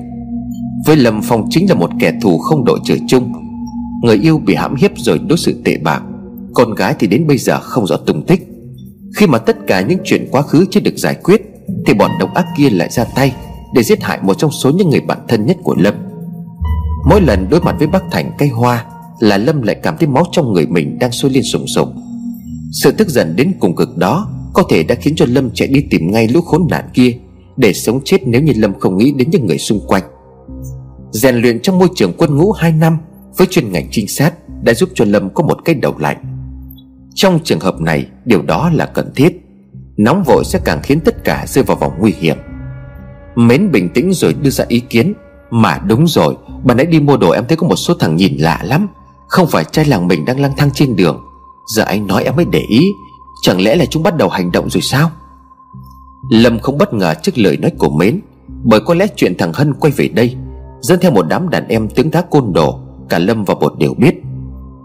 [0.87, 3.33] Với Lâm, Phong chính là một kẻ thù không đội trời chung.
[4.03, 6.03] Người yêu bị hãm hiếp rồi đối xử tệ bạc,
[6.55, 8.49] Con gái thì đến bây giờ không rõ tung tích.
[9.19, 11.43] Khi mà tất cả những chuyện quá khứ chưa được giải quyết,
[11.87, 13.35] Thì bọn độc ác kia lại ra tay
[13.75, 15.95] Để giết hại một trong số những người bạn thân nhất của Lâm.
[17.09, 18.85] Mỗi lần đối mặt với bác Thành cây hoa
[19.21, 21.89] Là Lâm lại cảm thấy máu trong người mình đang sôi lên sùng sục.
[22.73, 25.81] Sự tức giận đến cùng cực đó Có thể đã khiến cho Lâm chạy đi
[25.91, 27.13] tìm ngay lũ khốn nạn kia
[27.57, 30.03] Để sống chết nếu như Lâm không nghĩ đến những người xung quanh.
[31.11, 32.99] Rèn luyện trong môi trường quân ngũ 2 năm
[33.37, 36.38] Với chuyên ngành trinh sát Đã giúp cho Lâm có một cái đầu lạnh.
[37.19, 39.41] Trong trường hợp này, Điều đó là cần thiết.
[39.97, 42.37] Nóng vội sẽ càng khiến tất cả rơi vào vòng nguy hiểm.
[43.37, 45.15] Mến bình tĩnh rồi đưa ra ý kiến.
[45.51, 48.37] Mà đúng rồi Bà nãy đi mua đồ em thấy có một số thằng nhìn
[48.37, 48.89] lạ lắm.
[49.29, 51.25] Không phải trai làng mình đang lang thang trên đường.
[51.75, 52.83] Giờ anh nói em mới để ý.
[53.43, 55.11] Chẳng lẽ là chúng bắt đầu hành động rồi sao?
[56.31, 58.21] Lâm không bất ngờ trước lời nói của Mến,
[58.65, 60.37] Bởi có lẽ chuyện thằng Hân quay về đây.
[60.81, 63.95] Dẫn theo một đám đàn em tướng tá côn đồ, Cả Lâm và Bột đều
[63.95, 64.18] biết.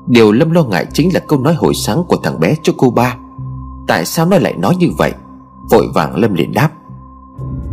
[0.07, 2.89] Điều Lâm lo ngại chính là câu nói hồi sáng của thằng bé cho cô
[2.89, 3.15] ba
[3.87, 5.11] Tại sao nó lại nói như vậy?
[5.69, 6.69] Vội vàng Lâm liền đáp.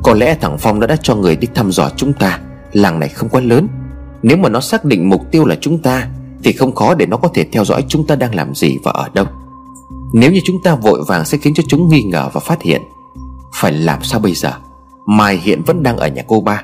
[0.03, 2.39] Có lẽ thằng Phong nó đã cho người đi thăm dò chúng ta.
[2.73, 3.69] Làng này không quá lớn.
[4.23, 6.09] Nếu mà nó xác định mục tiêu là chúng ta,
[6.45, 8.93] Thì không khó để nó có thể theo dõi chúng ta đang làm gì và
[8.93, 9.27] ở đâu.
[10.13, 12.83] Nếu như chúng ta vội vàng sẽ khiến cho chúng nghi ngờ và phát hiện,
[13.55, 14.53] Phải làm sao bây giờ?
[15.07, 16.63] Mai hiện vẫn đang ở nhà cô ba.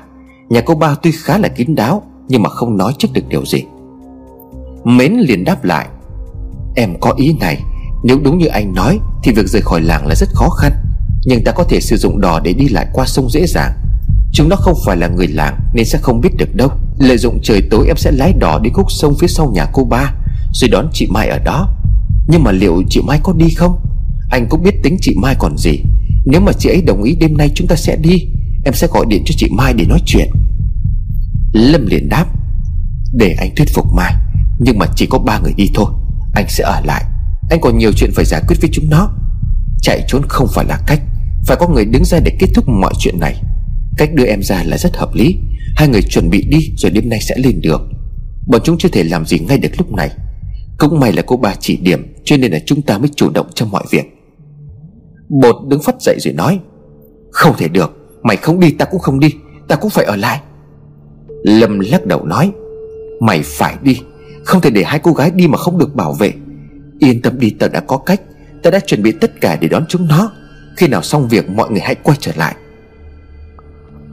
[0.49, 3.45] Nhà cô ba tuy khá là kín đáo, Nhưng mà không nói trước được điều
[3.45, 3.65] gì.
[4.83, 5.87] Mến liền đáp lại,
[6.75, 7.61] Em có ý này,
[8.03, 10.71] Nếu đúng như anh nói Thì việc rời khỏi làng là rất khó khăn,
[11.25, 13.71] Nhưng ta có thể sử dụng đò để đi lại qua sông dễ dàng.
[14.31, 16.69] Chúng nó không phải là người làng Nên sẽ không biết được đâu.
[16.99, 19.83] Lợi dụng trời tối em sẽ lái đò đi khúc sông phía sau nhà cô
[19.83, 20.13] ba,
[20.53, 21.73] Rồi đón chị Mai ở đó.
[22.27, 23.79] Nhưng mà liệu chị Mai có đi không?
[24.29, 25.79] Anh cũng biết tính chị Mai còn gì.
[26.25, 28.27] Nếu mà chị ấy đồng ý đêm nay chúng ta sẽ đi,
[28.65, 30.29] Em sẽ gọi điện cho chị Mai để nói chuyện.
[31.53, 32.25] Lâm liền đáp,
[33.13, 34.13] Để anh thuyết phục Mai.
[34.59, 35.85] Nhưng mà chỉ có ba người đi thôi.
[36.35, 37.03] Anh sẽ ở lại.
[37.49, 39.09] Anh còn nhiều chuyện phải giải quyết với chúng nó.
[39.81, 41.01] Chạy trốn không phải là cách.
[41.45, 43.43] Phải có người đứng ra để kết thúc mọi chuyện này.
[43.97, 45.37] Cách đưa em ra là rất hợp lý.
[45.75, 47.93] Hai người chuẩn bị đi rồi đêm nay sẽ lên đường.
[48.47, 50.11] Bọn chúng chưa thể làm gì ngay được lúc này.
[50.77, 53.47] Cũng may là cô bà chỉ điểm, Cho nên là chúng ta mới chủ động
[53.53, 54.05] trong mọi việc.
[55.29, 56.59] Bột đứng phát dậy rồi nói,
[57.31, 57.91] Không thể được.
[58.23, 59.29] Mày không đi, ta cũng không đi.
[59.67, 60.39] Ta cũng phải ở lại.
[61.43, 62.51] Lâm lắc đầu nói,
[63.21, 63.99] Mày phải đi.
[64.47, 66.33] Không thể để hai cô gái đi mà không được bảo vệ.
[66.99, 68.21] Yên tâm đi tớ đã có cách.
[68.63, 70.31] Tớ đã chuẩn bị tất cả để đón chúng nó.
[70.77, 72.55] Khi nào xong việc, mọi người hãy quay trở lại.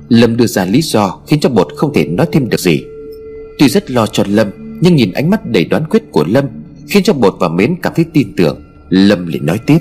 [0.09, 2.85] Lâm đưa ra lý do Khiến cho bột không thể nói thêm được gì.
[3.59, 6.45] Tuy rất lo cho Lâm, Nhưng nhìn ánh mắt đầy đoán quyết của Lâm,
[6.89, 8.63] Khiến cho bột và mến cảm thấy tin tưởng.
[8.89, 9.79] Lâm liền nói tiếp.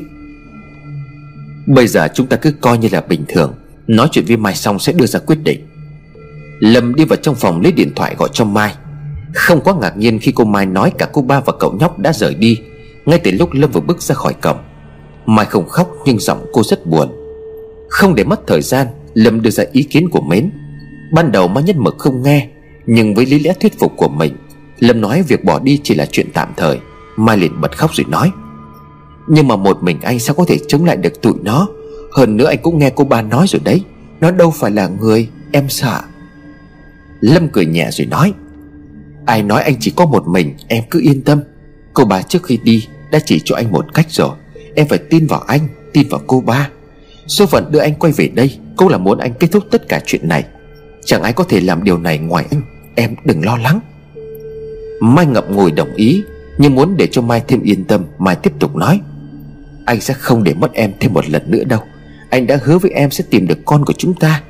[1.67, 3.53] Bây giờ chúng ta cứ coi như là bình thường.
[3.87, 5.67] Nói chuyện với Mai xong sẽ đưa ra quyết định.
[6.59, 8.75] Lâm đi vào trong phòng lấy điện thoại gọi cho Mai.
[9.33, 12.13] Không quá ngạc nhiên khi cô Mai nói cả cô ba và cậu nhóc đã
[12.13, 12.59] rời đi.
[13.05, 14.57] Ngay từ lúc Lâm vừa bước ra khỏi cổng,
[15.25, 17.07] Mai không khóc nhưng giọng cô rất buồn.
[17.89, 20.51] Không để mất thời gian, Lâm đưa ra ý kiến của Mến.
[21.13, 22.47] Ban đầu Mai nhất mực không nghe,
[22.85, 24.35] Nhưng với lý lẽ thuyết phục của mình,
[24.79, 26.79] Lâm nói việc bỏ đi chỉ là chuyện tạm thời.
[27.15, 28.31] Mai liền bật khóc rồi nói,
[29.27, 31.67] Nhưng mà một mình anh sao có thể chống lại được tụi nó?
[32.11, 33.83] Hơn nữa anh cũng nghe cô ba nói rồi đấy.
[34.21, 36.01] Nó đâu phải là người, Em sợ.
[37.21, 38.33] Lâm cười nhẹ rồi nói
[39.25, 41.41] Ai nói anh chỉ có một mình, Em cứ yên tâm.
[41.93, 44.35] Cô ba trước khi đi Đã chỉ cho anh một cách rồi.
[44.75, 46.69] Em phải tin vào anh, Tin vào cô ba.
[47.27, 50.01] Số phận đưa anh quay về đây Cũng là muốn anh kết thúc tất cả
[50.05, 50.45] chuyện này.
[51.05, 52.61] Chẳng ai có thể làm điều này ngoài anh.
[52.95, 53.79] Em đừng lo lắng.
[54.99, 56.23] Mai ngậm ngùi đồng ý,
[56.57, 58.99] Nhưng muốn để cho Mai thêm yên tâm, Mai tiếp tục nói.
[59.85, 61.79] Anh sẽ không để mất em thêm một lần nữa đâu.
[62.29, 64.41] Anh đã hứa với em sẽ tìm được con của chúng ta.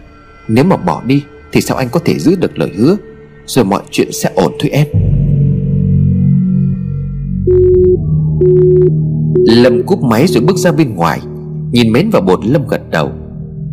[0.47, 2.95] Nếu mà bỏ đi Thì sao anh có thể giữ được lời hứa?
[3.45, 4.87] Rồi mọi chuyện sẽ ổn thôi em.
[9.47, 11.19] Lâm cúp máy rồi bước ra bên ngoài,
[11.71, 13.11] Nhìn Mến và bột Lâm gật đầu.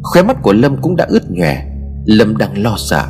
[0.02, 1.62] Khóe mắt của Lâm cũng đã ướt nhòe.
[2.04, 3.04] Lâm đang lo sợ,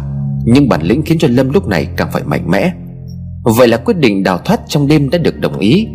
[0.44, 2.72] Nhưng bản lĩnh khiến cho Lâm lúc này càng phải mạnh mẽ.
[3.44, 5.86] Vậy là quyết định đào thoát trong đêm đã được đồng ý.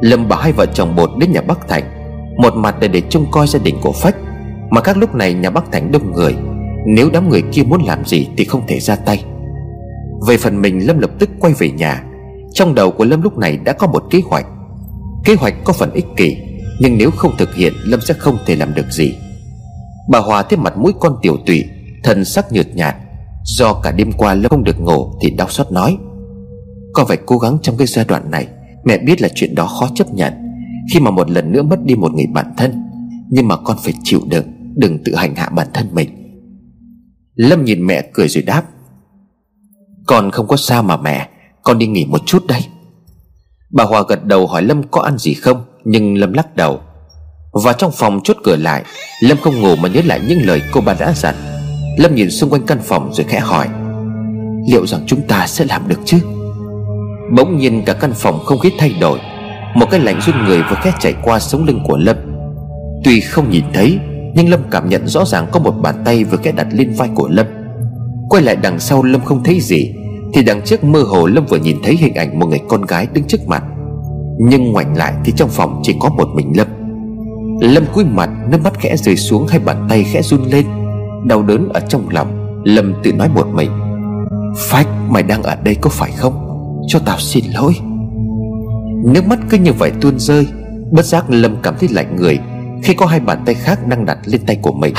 [0.00, 1.84] Lâm bảo hai vợ chồng bột đến nhà Bắc Thành,
[2.42, 4.16] Một mặt là để trông coi gia đình của Phách,
[4.70, 6.34] mà các lúc này nhà Bắc Thành đông người.
[6.86, 9.24] Nếu đám người kia muốn làm gì thì không thể ra tay.
[10.28, 12.04] Về phần mình, Lâm lập tức quay về nhà.
[12.54, 14.46] Trong đầu của Lâm lúc này đã có một kế hoạch.
[15.24, 16.36] Kế hoạch có phần ích kỷ,
[16.80, 19.14] Nhưng nếu không thực hiện, Lâm sẽ không thể làm được gì.
[20.08, 21.64] Bà Hòa thấy mặt mũi con tiểu tụy,
[22.04, 22.96] thần sắc nhợt nhạt.
[23.44, 25.98] Do cả đêm qua Lâm không được ngủ Thì đau xót nói
[26.92, 28.46] Con phải cố gắng trong cái giai đoạn này,
[28.84, 30.32] Mẹ biết là chuyện đó khó chấp nhận.
[30.92, 32.82] Khi mà một lần nữa mất đi một người bạn thân,
[33.28, 34.46] Nhưng mà con phải chịu đựng,
[34.76, 36.08] Đừng tự hành hạ bản thân mình.
[37.34, 38.62] Lâm nhìn mẹ cười rồi đáp
[40.06, 41.28] con không có sao mà mẹ,
[41.62, 42.64] Con đi nghỉ một chút đây.
[43.70, 46.80] Bà Hòa gật đầu hỏi Lâm có ăn gì không, Nhưng Lâm lắc đầu.
[47.52, 48.84] Vào trong phòng chốt cửa lại,
[49.22, 51.34] Lâm không ngủ mà nhớ lại những lời cô bà đã dặn.
[51.98, 53.68] Lâm nhìn xung quanh căn phòng rồi khẽ hỏi,
[54.68, 56.18] Liệu rằng chúng ta sẽ làm được chứ?
[57.36, 59.18] Bỗng nhiên cả căn phòng không khí thay đổi,
[59.74, 62.16] Một cái lạnh run người vừa khẽ chạy qua sống lưng của Lâm.
[63.04, 63.98] Tuy không nhìn thấy,
[64.34, 67.08] Nhưng Lâm cảm nhận rõ ràng có một bàn tay vừa khẽ đặt lên vai
[67.14, 67.46] của Lâm.
[68.28, 69.94] Quay lại đằng sau Lâm không thấy gì,
[70.34, 73.06] Thì đằng trước mơ hồ Lâm vừa nhìn thấy hình ảnh một người con gái
[73.12, 73.62] đứng trước mặt.
[74.38, 76.66] Nhưng ngoảnh lại thì trong phòng chỉ có một mình Lâm.
[77.60, 80.66] Lâm cúi mặt, Nước mắt khẽ rơi xuống, hai bàn tay khẽ run lên.
[81.24, 83.70] Đau đớn ở trong lòng, Lâm tự nói một mình.
[84.56, 86.46] Phách, mày đang ở đây có phải không?
[86.88, 87.76] Cho tao xin lỗi.
[89.04, 90.46] Nước mắt cứ như vậy tuôn rơi,
[90.90, 92.38] Bất giác Lâm cảm thấy lạnh người
[92.82, 94.94] Khi có hai bàn tay khác đang đặt lên tay của mình.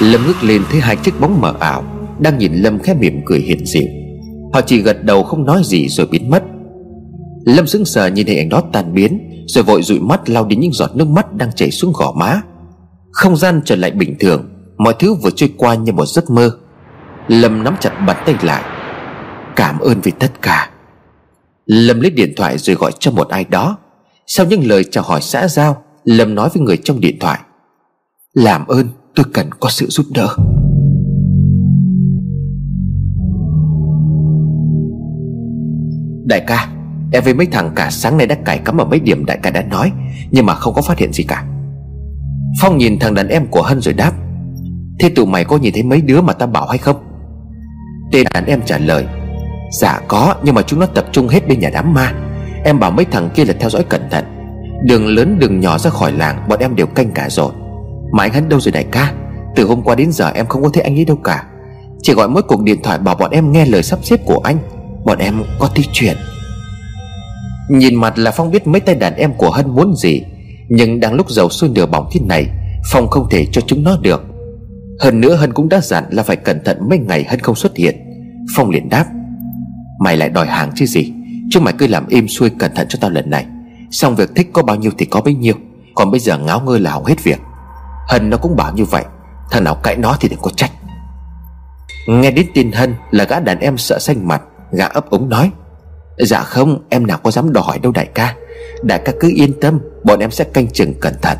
[0.00, 1.84] Lâm ngước lên thấy hai chiếc bóng mờ ảo.
[2.20, 3.86] Đang nhìn Lâm khẽ mỉm cười hiền dịu.
[4.52, 6.42] Họ chỉ gật đầu không nói gì rồi biến mất.
[7.44, 10.56] Lâm sững sờ nhìn hình ảnh đó tan biến, Rồi vội dụi mắt lau đi
[10.56, 12.40] những giọt nước mắt đang chảy xuống gò má.
[13.12, 14.48] Không gian trở lại bình thường,
[14.78, 16.50] Mọi thứ vừa trôi qua như một giấc mơ.
[17.28, 18.62] Lâm nắm chặt bàn tay lại.
[19.56, 20.70] Cảm ơn vì tất cả.
[21.66, 23.76] Lâm lấy điện thoại rồi gọi cho một ai đó.
[24.26, 27.38] Sau những lời chào hỏi xã giao, Lâm nói với người trong điện thoại.
[28.34, 30.36] Làm ơn, tôi cần có sự giúp đỡ.
[36.26, 36.68] Đại ca,
[37.12, 39.50] Em với mấy thằng cả sáng nay đã cài cắm ở mấy điểm đại ca
[39.50, 39.92] đã nói,
[40.30, 41.44] Nhưng mà không có phát hiện gì cả.
[42.60, 44.12] Phong nhìn thằng đàn em của Hân rồi đáp,
[44.98, 46.96] Thế tụi mày có nhìn thấy mấy đứa mà ta bảo hay không?
[48.12, 49.06] Tên đàn em trả lời
[49.70, 52.12] Dạ có, nhưng mà chúng nó tập trung hết bên nhà đám ma.
[52.64, 54.24] Em bảo mấy thằng kia là theo dõi cẩn thận.
[54.84, 57.52] Đường lớn, đường nhỏ ra khỏi làng, Bọn em đều canh cả rồi.
[58.12, 59.12] Mà anh Hân đâu rồi đại ca?
[59.56, 61.44] Từ hôm qua đến giờ em không có thấy anh ấy đâu cả.
[62.02, 64.56] Chỉ gọi mỗi cuộc điện thoại bảo bọn em nghe lời sắp xếp của anh.
[65.06, 66.16] Bọn em có tí chuyện.
[67.68, 70.22] Nhìn mặt là Phong biết mấy tay đàn em của Hân muốn gì,
[70.68, 72.46] Nhưng đang lúc dầu sôi nửa bỏng thế này,
[72.92, 74.24] Phong không thể cho chúng nó được.
[75.00, 77.76] Hơn nữa Hân cũng đã dặn là phải cẩn thận mấy ngày Hân không xuất
[77.76, 77.96] hiện.
[78.56, 79.06] Phong liền đáp,
[80.00, 81.12] Mày lại đòi hàng chứ gì?
[81.50, 83.46] Chứ mày cứ làm im xuôi cẩn thận cho tao lần này.
[83.90, 85.54] Xong việc thích có bao nhiêu thì có bấy nhiêu,
[85.94, 87.40] Còn bây giờ ngáo ngơ là hỏng hết việc.
[88.08, 89.04] Hân nó cũng bảo như vậy,
[89.50, 90.70] Thằng nào cãi nó thì đừng có trách.
[92.08, 94.42] Nghe đến tin Hân là gã đàn em sợ xanh mặt
[94.72, 95.50] Gã ấp ống nói
[96.18, 98.34] Dạ không, em nào có dám đòi đâu đại ca.
[98.82, 101.38] Đại ca cứ yên tâm, Bọn em sẽ canh chừng cẩn thận.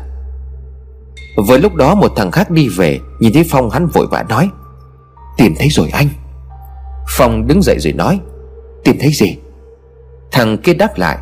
[1.47, 4.49] Vừa lúc đó, một thằng khác đi về, Nhìn thấy Phong hắn vội vã nói,
[5.37, 6.07] Tìm thấy rồi anh.
[7.17, 8.19] Phong đứng dậy rồi nói,
[8.83, 9.37] Tìm thấy gì?
[10.31, 11.17] Thằng kia đáp lại,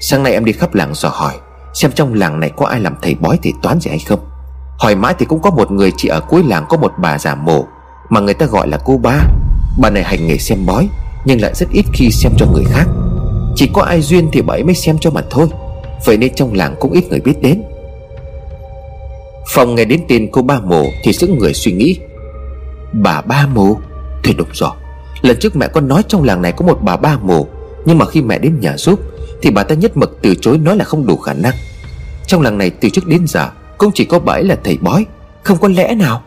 [0.00, 1.34] Sáng nay em đi khắp làng dò hỏi,
[1.74, 4.20] Xem trong làng này có ai làm thầy bói thầy toán gì hay không.
[4.78, 7.34] Hỏi mãi thì cũng có một người chỉ ở cuối làng có một bà già
[7.34, 7.64] mổ,
[8.08, 9.20] Mà người ta gọi là cô ba.
[9.78, 10.88] Bà này hành nghề xem bói,
[11.24, 12.84] Nhưng lại rất ít khi xem cho người khác.
[13.56, 15.46] Chỉ có ai duyên thì bà ấy mới xem cho mà thôi.
[16.04, 17.62] Vậy nên trong làng cũng ít người biết đến.
[19.54, 21.98] Phòng nghe đến tên cô ba mồ Thì sững người suy nghĩ.
[22.92, 23.76] Bà ba mồ?
[24.24, 24.70] Thì đúng rồi.
[25.22, 27.46] Lần trước mẹ con nói trong làng này có một bà ba mồ,
[27.84, 29.00] Nhưng mà khi mẹ đến nhà giúp
[29.42, 31.54] Thì bà ta nhất mực từ chối nói là không đủ khả năng.
[32.26, 35.06] Trong làng này từ trước đến giờ Cũng chỉ có bà ấy là thầy bói,
[35.42, 36.22] Không có lẽ nào.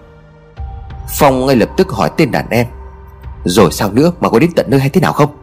[1.19, 2.65] Phong ngay lập tức hỏi tên đàn em.
[3.45, 5.37] Rồi sao nữa mà có đến tận nơi hay thế nào không?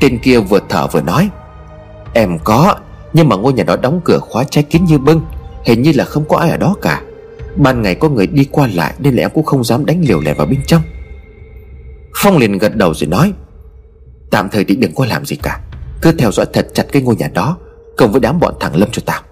[0.00, 1.30] Tên kia vừa thở vừa nói,
[2.14, 2.76] Em có,
[3.12, 5.20] Nhưng mà ngôi nhà đó đóng cửa khóa trái kín như bưng,
[5.64, 7.02] Hình như là không có ai ở đó cả.
[7.56, 10.20] Ban ngày có người đi qua lại Nên là em cũng không dám đánh liều
[10.20, 10.82] lẻ vào bên trong.
[12.16, 13.32] Phong liền gật đầu rồi nói,
[14.30, 15.60] Tạm thời thì đừng có làm gì cả.
[16.02, 17.56] Cứ theo dõi thật chặt cái ngôi nhà đó
[17.96, 19.22] Cùng với đám bọn thằng Lâm cho tao.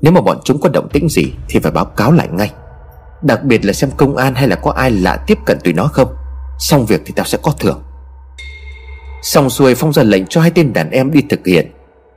[0.00, 2.50] Nếu mà bọn chúng có động tĩnh gì Thì phải báo cáo lại ngay.
[3.22, 5.86] Đặc biệt là xem công an hay là có ai lạ tiếp cận tụi nó
[5.86, 6.14] không.
[6.58, 7.82] Xong việc thì tao sẽ có thưởng.
[9.22, 11.72] Xong xuôi Phong ra lệnh cho hai tên đàn em đi thực hiện.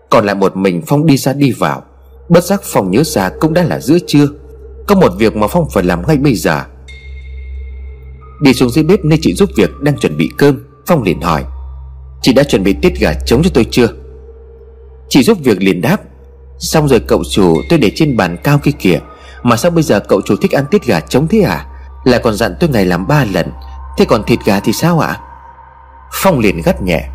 [0.09, 1.83] Còn lại một mình Phong đi ra đi vào.
[2.29, 4.27] Bất giác Phong nhớ ra cũng đã là giữa trưa.
[4.88, 6.63] Có một việc mà Phong phải làm ngay bây giờ.
[8.41, 11.43] Đi xuống dưới bếp nơi chị giúp việc đang chuẩn bị cơm, Phong liền hỏi.
[12.21, 13.88] Chị đã chuẩn bị tiết gà trống cho tôi chưa?
[15.09, 15.97] Chị giúp việc liền đáp.
[16.59, 18.99] Xong rồi cậu chủ tôi để trên bàn cao kia kìa.
[19.43, 21.65] Mà sao bây giờ cậu chủ thích ăn tiết gà trống thế à?
[22.03, 23.51] Lại còn dặn tôi ngày làm ba lần.
[23.97, 25.07] Thế còn thịt gà thì sao ạ?
[25.07, 25.19] À?
[26.13, 27.09] Phong liền gắt nhẹ.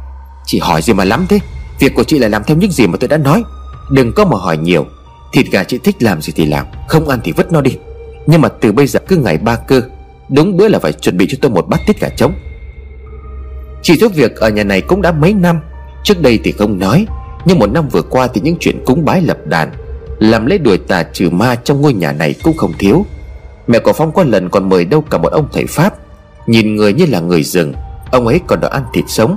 [0.47, 1.39] Chị hỏi gì mà lắm thế?
[1.78, 3.45] Việc của chị là làm theo những gì mà tôi đã nói.
[3.91, 4.87] Đừng có mà hỏi nhiều.
[5.33, 7.78] Thịt gà chị thích làm gì thì làm, Không ăn thì vứt nó đi.
[8.26, 9.83] Nhưng mà từ bây giờ cứ ngày ba cơ,
[10.28, 12.35] Đúng bữa là phải chuẩn bị cho tôi một bát tiết gà trống.
[13.83, 15.61] Chị giúp việc ở nhà này cũng đã mấy năm.
[16.05, 17.07] Trước đây thì không nói,
[17.45, 19.72] Nhưng một năm vừa qua thì những chuyện cúng bái lập đàn,
[20.18, 23.07] Làm lễ đuổi tà trừ ma trong ngôi nhà này cũng không thiếu.
[23.66, 25.95] Mẹ của Phong có lần còn mời đâu cả một ông thầy Pháp.
[26.47, 27.72] Nhìn người như là người rừng,
[28.12, 29.36] Ông ấy còn đòi ăn thịt sống.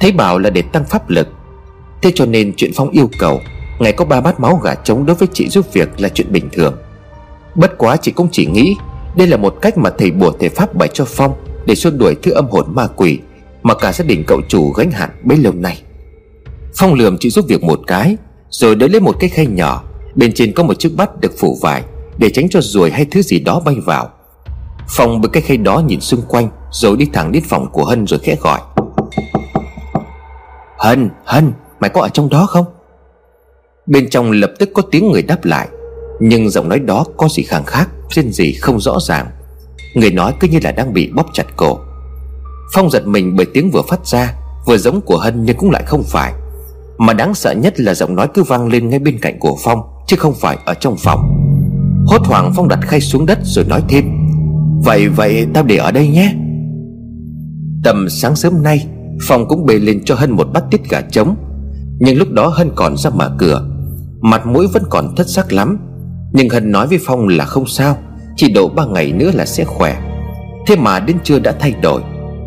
[0.00, 1.28] Thấy bảo là để tăng pháp lực.
[2.02, 3.40] Thế cho nên chuyện Phong yêu cầu
[3.78, 6.48] Ngày có ba bát máu gà trống đối với chị giúp việc là chuyện bình
[6.52, 6.76] thường.
[7.54, 8.76] Bất quá chị cũng chỉ nghĩ,
[9.16, 11.32] Đây là một cách mà thầy bùa thể pháp bày cho Phong
[11.66, 13.18] Để xua đuổi thứ âm hồn ma quỷ
[13.62, 15.82] Mà cả gia đình cậu chủ gánh hạn bấy lâu nay.
[16.74, 18.16] Phong lườm chị giúp việc một cái,
[18.50, 19.84] Rồi đỡ lấy một cái khay nhỏ,
[20.14, 21.82] Bên trên có một chiếc bát được phủ vải
[22.18, 24.10] Để tránh cho ruồi hay thứ gì đó bay vào.
[24.90, 28.06] Phong bởi cái khay đó nhìn xung quanh Rồi đi thẳng đến phòng của Hân
[28.06, 28.60] rồi khẽ gọi.
[30.78, 32.64] Hân, Hân, mày có ở trong đó không?
[33.86, 35.68] Bên trong lập tức có tiếng người đáp lại
[36.20, 39.26] Nhưng giọng nói đó có gì khang khác Trên gì không rõ ràng.
[39.94, 41.78] Người nói cứ như là đang bị bóp chặt cổ.
[42.72, 44.34] Phong giật mình bởi tiếng vừa phát ra
[44.66, 46.32] Vừa giống của Hân nhưng cũng lại không phải.
[46.98, 49.82] Mà đáng sợ nhất là giọng nói cứ vang lên ngay bên cạnh của Phong
[50.06, 51.34] Chứ không phải ở trong phòng.
[52.06, 54.17] Hốt hoảng Phong đặt khay xuống đất rồi nói thêm.
[54.84, 56.32] Vậy vậy tao để ở đây nhé.
[57.84, 58.86] Tầm sáng sớm nay,
[59.28, 61.36] Phong cũng bê lên cho Hân một bát tiết gà trống.
[62.00, 63.68] Nhưng lúc đó Hân còn ra mở cửa.
[64.20, 65.78] Mặt mũi vẫn còn thất sắc lắm.
[66.32, 67.96] Nhưng Hân nói với Phong là không sao,
[68.36, 70.00] Chỉ độ ba ngày nữa là sẽ khỏe.
[70.66, 72.02] Thế mà đến trưa đã thay đổi.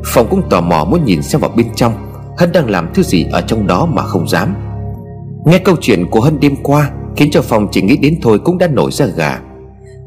[0.05, 1.93] Phong cũng tò mò muốn nhìn xem vào bên trong,
[2.37, 4.55] Hân đang làm thứ gì ở trong đó mà không dám.
[5.45, 8.57] Nghe câu chuyện của Hân đêm qua, Khiến cho Phong chỉ nghĩ đến thôi cũng
[8.57, 9.39] đã nổi ra gà.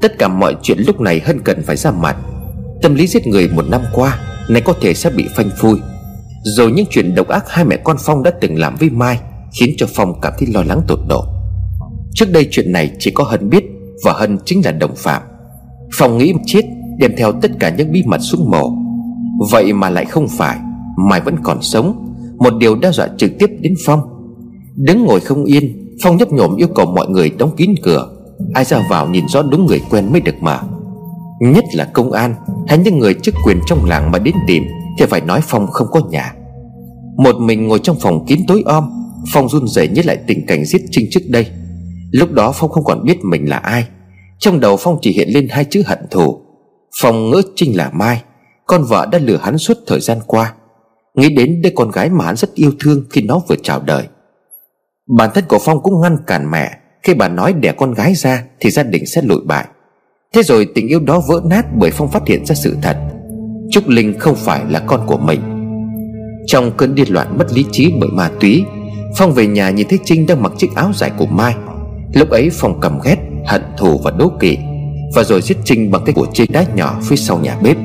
[0.04, 2.16] Tất cả mọi chuyện lúc này Hân cần phải ra mặt.
[2.82, 5.78] Tâm lý giết người một năm qua, Này có thể sẽ bị phanh phui.
[6.42, 9.20] Rồi những chuyện độc ác hai mẹ con Phong đã từng làm với Mai
[9.52, 11.24] Khiến cho Phong cảm thấy lo lắng tột độ.
[12.14, 13.64] Trước đây chuyện này chỉ có Hân biết
[14.04, 15.22] Và Hân chính là đồng phạm.
[15.98, 16.62] Phong nghĩ chết,
[16.98, 18.72] đem theo tất cả những bí mật xuống mộ.
[19.50, 20.58] Vậy mà lại không phải,
[21.08, 22.14] Mai vẫn còn sống.
[22.38, 24.00] Một điều đe dọa trực tiếp đến Phong.
[24.74, 28.13] Đứng ngồi không yên, Phong nhấp nhổm yêu cầu mọi người đóng kín cửa.
[28.54, 30.60] Ai ra vào nhìn rõ đúng người quen mới được mà.
[31.40, 32.34] Nhất là công an
[32.68, 34.64] Hay những người chức quyền trong làng mà đến tìm
[34.98, 36.34] Thì phải nói Phong không có nhà.
[37.16, 38.90] Một mình ngồi trong phòng kín tối om,
[39.32, 41.46] Phong run rẩy nhớ lại tình cảnh giết Trinh trước đây.
[42.10, 43.86] Lúc đó Phong không còn biết mình là ai.
[44.38, 46.40] Trong đầu Phong chỉ hiện lên hai chữ hận thù.
[47.02, 48.22] Phong ngỡ Trinh là Mai,
[48.66, 50.54] Con vợ đã lừa hắn suốt thời gian qua.
[51.14, 54.06] Nghĩ đến đứa con gái mà hắn rất yêu thương Khi nó vừa chào đời.
[55.18, 58.44] Bản thân của Phong cũng ngăn cản mẹ khi bà nói đẻ con gái ra
[58.60, 59.66] Thì gia đình sẽ lụi bại.
[60.34, 62.96] Thế rồi tình yêu đó vỡ nát bởi Phong phát hiện ra sự thật.
[63.70, 65.40] Trúc Linh không phải là con của mình.
[66.46, 68.64] Trong cơn điên loạn mất lý trí bởi ma túy
[69.16, 71.54] Phong về nhà nhìn thấy Trinh đang mặc chiếc áo dài của Mai.
[72.14, 74.58] Lúc ấy Phong cầm ghét, hận thù và đố kỵ
[75.14, 77.76] Và rồi giết Trinh bằng cái của Trinh đá nhỏ phía sau nhà bếp.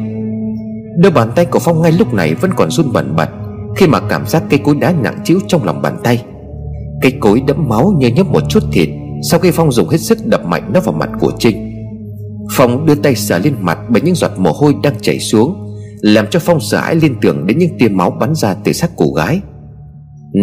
[0.98, 3.30] Đôi bàn tay của Phong ngay lúc này vẫn còn run bẩn bật
[3.76, 6.24] Khi mà cảm giác cây cối đá nặng chiếu trong lòng bàn tay.
[7.02, 8.90] Cây cối đẫm máu như nhấp một chút thịt
[9.24, 11.76] sau khi Phong dùng hết sức đập mạnh nó vào mặt của Trinh
[12.52, 16.28] Phong đưa tay sờ lên mặt bởi những giọt mồ hôi đang chảy xuống Làm
[16.28, 19.06] cho Phong sợ hãi liên tưởng đến những tia máu bắn ra từ xác cô
[19.16, 19.40] gái.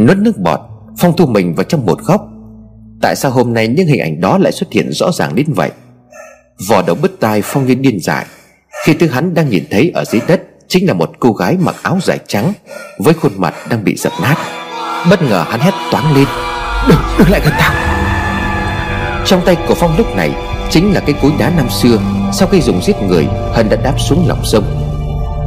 [0.06, 0.60] Nuốt nước bọt
[0.98, 2.28] Phong thu mình vào trong một góc.
[3.02, 5.70] Tại sao hôm nay những hình ảnh đó lại xuất hiện rõ ràng đến vậy?
[6.68, 8.26] Vò đầu bứt tai Phong như điên dại.
[8.84, 11.74] Khi thứ hắn đang nhìn thấy ở dưới đất Chính là một cô gái mặc
[11.82, 12.52] áo dài trắng
[12.98, 14.36] Với khuôn mặt đang bị dập nát.
[15.10, 16.26] Bất ngờ hắn hét toáng lên
[16.88, 17.95] Đừng, đừng lại gần tao!
[19.26, 20.30] Trong tay của Phong lúc này
[20.70, 21.98] Chính là cái cối đá năm xưa,
[22.32, 24.64] Sau khi dùng giết người, Hân đã đáp xuống lòng sông.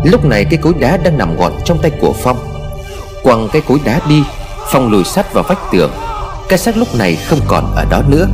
[0.03, 2.37] Lúc này cái cối đá đang nằm gọn trong tay của Phong.
[3.23, 4.23] Quăng cái cối đá đi,
[4.71, 5.91] Phong lùi sát vào vách tường.
[6.49, 8.27] Cái xác lúc này không còn ở đó nữa.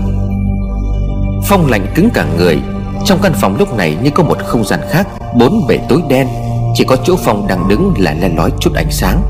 [1.47, 2.59] Phong lạnh cứng cả người.
[3.05, 6.27] Trong căn phòng lúc này như có một không gian khác, Bốn bể tối đen.
[6.75, 9.21] Chỉ có chỗ Phong đang đứng là len lói chút ánh sáng.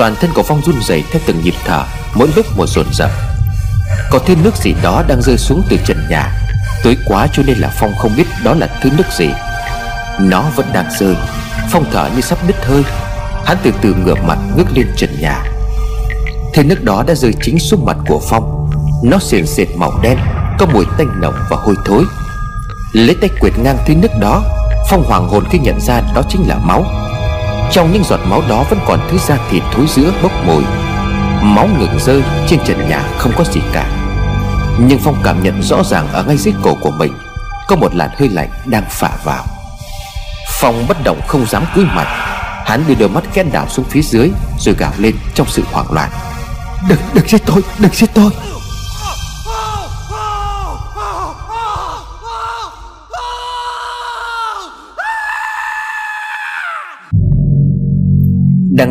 [0.00, 1.84] Toàn thân của Phong run rẩy theo từng nhịp thở,
[2.14, 3.10] Mỗi lúc một dồn dập.
[4.10, 6.32] Có thêm nước gì đó đang rơi xuống từ trần nhà.
[6.84, 9.30] Tối quá cho nên là Phong không biết đó là thứ nước gì.
[10.20, 11.14] Nó vẫn đang rơi.
[11.70, 12.82] Phong thở như sắp đứt hơi.
[13.44, 15.42] Hắn từ từ ngửa mặt ngước lên trần nhà.
[16.54, 18.70] Thứ nước đó đã rơi chính xuống mặt của Phong.
[19.04, 20.18] Nó xiềng xệt màu đen,
[20.58, 22.04] Có mùi tanh nồng và hôi thối.
[22.92, 24.42] Lấy tay quyệt ngang thứ nước đó,
[24.90, 26.84] Phong hoàng hồn khi nhận ra đó chính là máu.
[27.72, 30.62] Trong những giọt máu đó vẫn còn thứ da thịt thối giữa bốc mùi.
[31.42, 33.86] Máu ngừng rơi trên trần nhà không có gì cả.
[34.78, 37.12] Nhưng Phong cảm nhận rõ ràng ở ngay dưới cổ của mình
[37.68, 39.44] Có một làn hơi lạnh đang phả vào.
[40.60, 42.06] Phong bất động không dám cúi mặt.
[42.66, 45.92] Hắn đưa đôi mắt ghét đảo xuống phía dưới Rồi gào lên trong sự hoảng
[45.92, 46.10] loạn.
[46.88, 48.30] Đừng, đừng giết tôi, đừng giết tôi!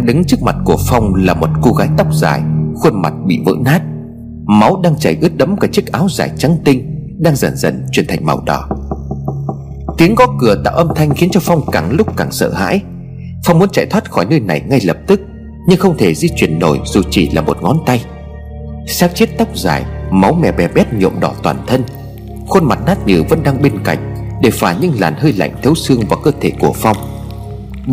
[0.09, 2.41] Đứng trước mặt của Phong là một cô gái tóc dài,
[2.75, 3.81] Khuôn mặt bị vỡ nát.
[4.45, 8.07] Máu đang chảy ướt đẫm cả chiếc áo dài trắng tinh Đang dần dần chuyển
[8.07, 8.69] thành màu đỏ.
[9.97, 12.81] Tiếng gõ cửa tạo âm thanh khiến cho Phong càng lúc càng sợ hãi.
[13.45, 15.21] Phong muốn chạy thoát khỏi nơi này ngay lập tức,
[15.67, 18.05] Nhưng không thể di chuyển nổi dù chỉ là một ngón tay.
[18.87, 21.83] Xác chết tóc dài, Máu mè bè bét nhuộm đỏ toàn thân.
[22.47, 25.75] Khuôn mặt nát nhừ vẫn đang bên cạnh, Để phá những làn hơi lạnh thấu
[25.75, 26.97] xương vào cơ thể của Phong.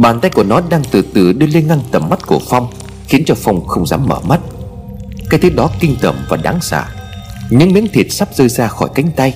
[0.01, 2.67] Bàn tay của nó đang từ từ đưa lên ngăn tầm mắt của Phong,
[3.09, 4.41] Khiến cho Phong không dám mở mắt.
[5.31, 6.85] Cái thứ đó kinh tởm và đáng sợ.
[7.51, 9.35] Những miếng thịt sắp rơi ra khỏi cánh tay,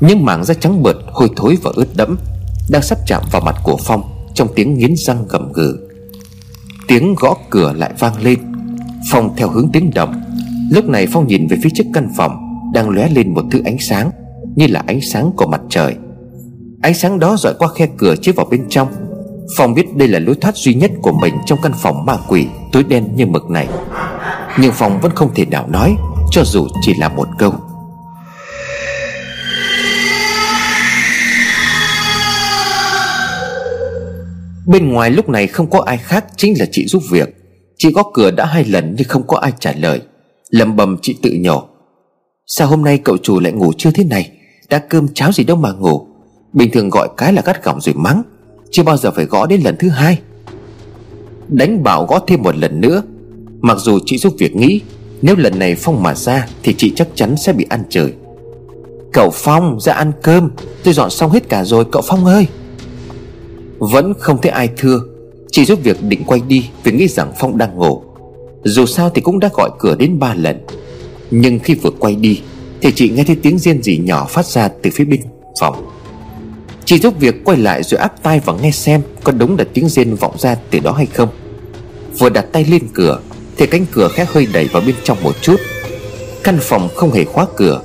[0.00, 2.16] Những mảng da trắng bợt hôi thối và ướt đẫm
[2.70, 4.02] Đang sắp chạm vào mặt của Phong
[4.34, 5.76] Trong tiếng nghiến răng gầm gừ.
[6.88, 8.38] Tiếng gõ cửa lại vang lên.
[9.10, 10.22] Phong theo hướng tiếng động.
[10.70, 12.36] Lúc này Phong nhìn về phía trước căn phòng
[12.74, 14.10] Đang lóe lên một thứ ánh sáng,
[14.56, 15.94] Như là ánh sáng của mặt trời.
[16.82, 18.88] Ánh sáng đó dọi qua khe cửa chiếu vào bên trong.
[19.56, 22.46] Phong biết đây là lối thoát duy nhất của mình Trong căn phòng ma quỷ
[22.72, 23.68] tối đen như mực này.
[24.60, 25.96] Nhưng Phong vẫn không thể nào nói,
[26.30, 27.54] Cho dù chỉ là một câu.
[34.66, 37.28] Bên ngoài lúc này không có ai khác Chính là chị giúp việc.
[37.78, 40.00] Chị gõ cửa đã hai lần nhưng không có ai trả lời.
[40.50, 41.68] Lầm bầm chị tự nhỏ
[42.46, 44.30] Sao hôm nay cậu chủ lại ngủ chưa thế này?
[44.68, 46.06] Đã cơm cháo gì đâu mà ngủ.
[46.52, 48.22] Bình thường gọi cái là gắt gỏng rồi mắng.
[48.74, 50.18] Chưa bao giờ phải gõ đến lần thứ hai.
[51.48, 53.02] Đánh bảo gõ thêm một lần nữa.
[53.60, 54.80] Mặc dù chị giúp việc nghĩ,
[55.22, 58.12] Nếu lần này Phong mà ra Thì chị chắc chắn sẽ bị ăn trời.
[59.12, 60.50] Cậu Phong ra ăn cơm,
[60.84, 62.46] Tôi dọn xong hết cả rồi, cậu Phong ơi!
[63.78, 65.00] Vẫn không thấy ai thưa.
[65.50, 68.02] Chị giúp việc định quay đi Vì nghĩ rằng Phong đang ngủ.
[68.64, 70.56] Dù sao thì cũng đã gọi cửa đến ba lần.
[71.30, 72.40] Nhưng khi vừa quay đi
[72.80, 75.20] Thì chị nghe thấy tiếng riêng gì nhỏ phát ra từ phía bên
[75.60, 75.93] phòng.
[76.86, 79.88] Chị giúp việc quay lại rồi áp tai và nghe xem Có đúng là tiếng
[79.88, 81.28] rên vọng ra từ đó hay không.
[82.18, 83.20] Vừa đặt tay lên cửa,
[83.56, 85.56] Thì cánh cửa khẽ hơi đẩy vào bên trong một chút.
[86.44, 87.80] Căn phòng không hề khóa cửa.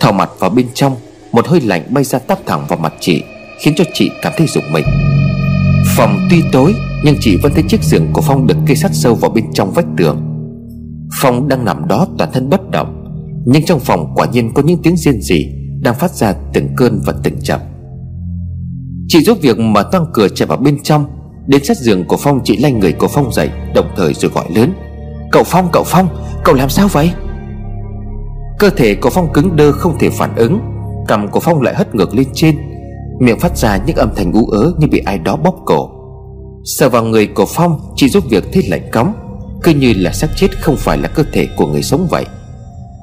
[0.00, 0.96] Thò mặt vào bên trong,
[1.32, 3.22] Một hơi lạnh bay ra tắp thẳng vào mặt chị,
[3.60, 4.84] Khiến cho chị cảm thấy rụng mình.
[5.96, 6.74] Phòng tuy tối,
[7.04, 9.72] Nhưng chị vẫn thấy chiếc giường của Phong được kê sát sâu vào bên trong
[9.72, 10.22] vách tường.
[11.20, 13.04] Phong đang nằm đó toàn thân bất động,
[13.46, 17.00] Nhưng trong phòng quả nhiên có những tiếng riêng gì Đang phát ra từng cơn
[17.06, 17.60] và từng chậm
[19.08, 21.06] Chị giúp việc mở toang cửa chạy vào bên trong,
[21.46, 24.44] Đến sát giường của Phong chị lanh người của Phong dậy, Đồng thời rồi gọi
[24.54, 24.72] lớn.
[25.32, 26.08] Cậu Phong cậu Phong,
[26.44, 27.10] cậu làm sao vậy?
[28.58, 30.60] Cơ thể của Phong cứng đơ không thể phản ứng
[31.06, 32.58] Cầm của Phong lại hất ngược lên trên,
[33.20, 35.90] Miệng phát ra những âm thanh ú ớ như bị ai đó bóp cổ.
[36.64, 39.12] Sờ vào người của Phong Chị giúp việc thấy lạnh cóng,
[39.62, 42.26] Cứ như là xác chết không phải là cơ thể của người sống vậy.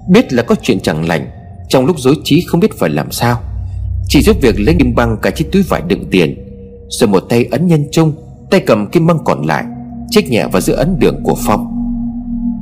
[0.09, 1.27] Biết là có chuyện chẳng lành,
[1.69, 3.41] Trong lúc dối trí không biết phải làm sao
[4.07, 6.35] chỉ giúp việc lấy kim băng cả chiếc túi vải đựng tiền,
[6.89, 8.13] Rồi một tay ấn nhân trung,
[8.49, 9.63] Tay cầm kim băng còn lại,
[10.09, 11.71] Chích nhẹ vào giữa ấn đường của Phong.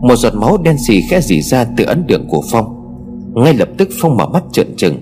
[0.01, 2.65] Một giọt máu đen xì khẽ dì ra từ ấn đường của Phong.
[3.35, 4.97] Ngay lập tức Phong mở mắt trợn trừng.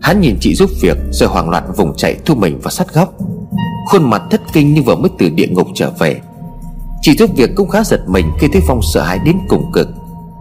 [0.00, 3.14] Hắn nhìn chị giúp việc Rồi hoảng loạn vùng chạy thu mình vào sát góc.
[3.86, 6.20] Khuôn mặt thất kinh như vừa mới từ địa ngục trở về.
[7.02, 9.88] Chị giúp việc cũng khá giật mình Khi thấy Phong sợ hãi đến cùng cực.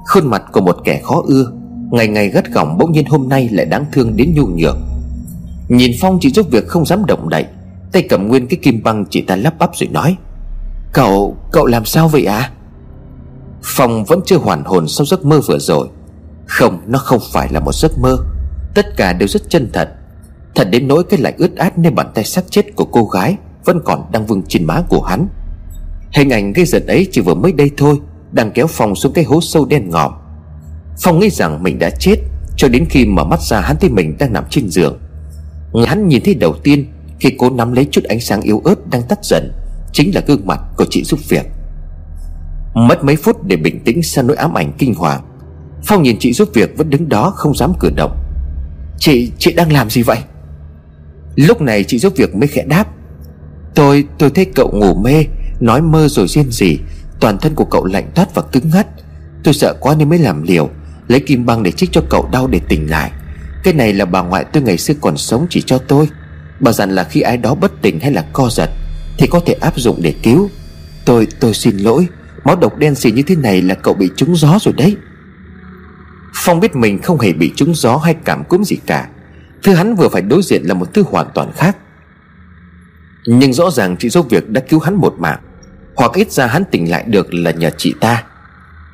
[0.05, 1.51] Khuôn mặt của một kẻ khó ưa,
[1.91, 4.75] Ngày ngày gắt gỏng bỗng nhiên hôm nay lại đáng thương đến nhu nhược.
[5.69, 7.45] Nhìn Phong chỉ giúp việc không dám động đậy.
[7.91, 10.17] Tay cầm nguyên cái kim băng chị ta lắp bắp rồi nói.
[10.93, 12.51] Cậu, cậu làm sao vậy à
[13.63, 15.87] Phong vẫn chưa hoàn hồn sau giấc mơ vừa rồi.
[16.45, 18.17] Không, nó không phải là một giấc mơ.
[18.75, 19.89] Tất cả đều rất chân thật.
[20.55, 23.37] Thật đến nỗi cái lạnh ướt át nơi bàn tay xác chết của cô gái
[23.65, 25.27] Vẫn còn đang vương trên má của hắn.
[26.11, 27.99] Hình ảnh gây giận ấy chỉ vừa mới đây thôi
[28.31, 30.11] Đang kéo Phong xuống cái hố sâu đen ngòm.
[31.01, 32.15] Phong nghĩ rằng mình đã chết
[32.57, 34.99] Cho đến khi mở mắt ra hắn thấy mình đang nằm trên giường
[35.87, 36.85] hắn nhìn thấy đầu tiên
[37.19, 39.51] Khi cố nắm lấy chút ánh sáng yếu ớt đang tắt dần
[39.93, 41.45] Chính là gương mặt của chị giúp việc.
[42.73, 45.21] Mất mấy phút để bình tĩnh sau nỗi ám ảnh kinh hoàng
[45.85, 48.17] Phong nhìn chị giúp việc vẫn đứng đó không dám cử động.
[48.97, 50.17] Chị, chị đang làm gì vậy?
[51.35, 52.87] Lúc này chị giúp việc mới khẽ đáp.
[53.75, 55.25] Tôi, tôi thấy cậu ngủ mê
[55.59, 56.77] Nói mơ rồi riêng gì
[57.19, 58.87] Toàn thân của cậu lạnh toát và cứng ngắt.
[59.43, 60.69] Tôi sợ quá nên mới làm liều
[61.07, 63.11] Lấy kim băng để chích cho cậu đau để tỉnh lại.
[63.65, 66.09] Cái này là bà ngoại tôi ngày xưa còn sống chỉ cho tôi.
[66.59, 68.69] Bà dặn là khi ai đó bất tỉnh hay là co giật
[69.17, 70.49] Thì có thể áp dụng để cứu.
[71.05, 72.07] Tôi, tôi xin lỗi
[72.43, 74.97] Máu độc đen xì như thế này là cậu bị trúng gió rồi đấy.
[76.33, 79.07] Phong biết mình không hề bị trúng gió hay cảm cúm gì cả.
[79.63, 81.77] Thứ hắn vừa phải đối diện là một thứ hoàn toàn khác.
[83.25, 85.39] Nhưng rõ ràng chị giúp việc đã cứu hắn một mạng
[85.95, 88.23] Hoặc ít ra hắn tỉnh lại được là nhờ chị ta.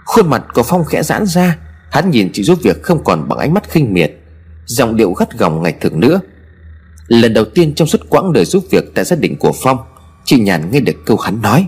[0.06, 1.58] Khuôn mặt của Phong khẽ giãn ra
[1.92, 4.21] Hắn nhìn chị giúp việc không còn bằng ánh mắt khinh miệt.
[4.66, 6.20] Giọng điệu gắt gỏng ngày thường nữa.
[7.08, 9.78] Lần đầu tiên trong suốt quãng đời giúp việc tại gia đình của Phong,
[10.26, 11.68] Chị Nhàn nghe được câu hắn nói.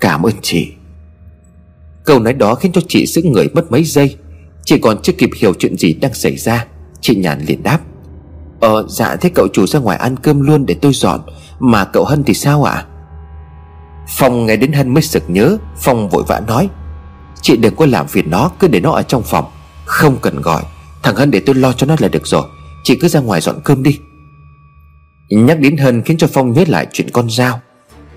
[0.00, 0.72] Cảm ơn chị.
[2.04, 4.16] Câu nói đó khiến cho chị giữ người mất mấy giây.
[4.64, 6.66] Chị còn chưa kịp hiểu chuyện gì đang xảy ra,
[7.00, 7.80] Chị Nhàn liền đáp.
[8.60, 11.20] Ờ dạ thế cậu chủ ra ngoài ăn cơm luôn để tôi dọn,
[11.58, 12.72] Mà cậu Hân thì sao ạ?
[12.72, 12.86] À?
[14.08, 16.68] Phong nghe đến Hân mới sực nhớ, Phong vội vã nói.
[17.42, 19.44] Chị đừng có làm phiền nó, cứ để nó ở trong phòng,
[19.84, 20.62] Không cần gọi.
[21.02, 22.42] Thằng Hân để tôi lo cho nó là được rồi.
[22.84, 23.98] Chị cứ ra ngoài dọn cơm đi.
[25.30, 27.60] Nhắc đến Hân khiến cho Phong nhớ lại chuyện con dao.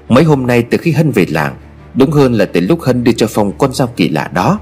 [0.10, 1.56] Mấy hôm nay từ khi Hân về làng,
[1.94, 4.60] Đúng hơn là từ lúc Hân đưa cho Phong con dao kỳ lạ đó.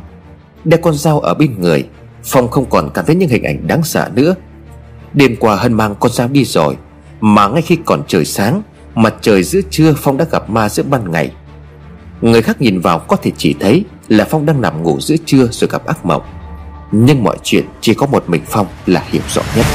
[0.64, 1.88] Đeo con dao ở bên người,
[2.24, 4.36] Phong không còn cảm thấy những hình ảnh đáng sợ nữa.
[5.14, 6.78] Đêm qua Hân mang con dao đi rồi,
[7.22, 8.62] Mà ngay khi còn trời sáng,
[8.96, 11.32] Mặt trời giữa trưa Phong đã gặp ma giữa ban ngày.
[12.22, 15.48] Người khác nhìn vào có thể chỉ thấy Là Phong đang nằm ngủ giữa trưa
[15.52, 16.22] rồi gặp ác mộng.
[16.96, 19.66] Nhưng mọi chuyện chỉ có một mình Phong là hiểu rõ nhất.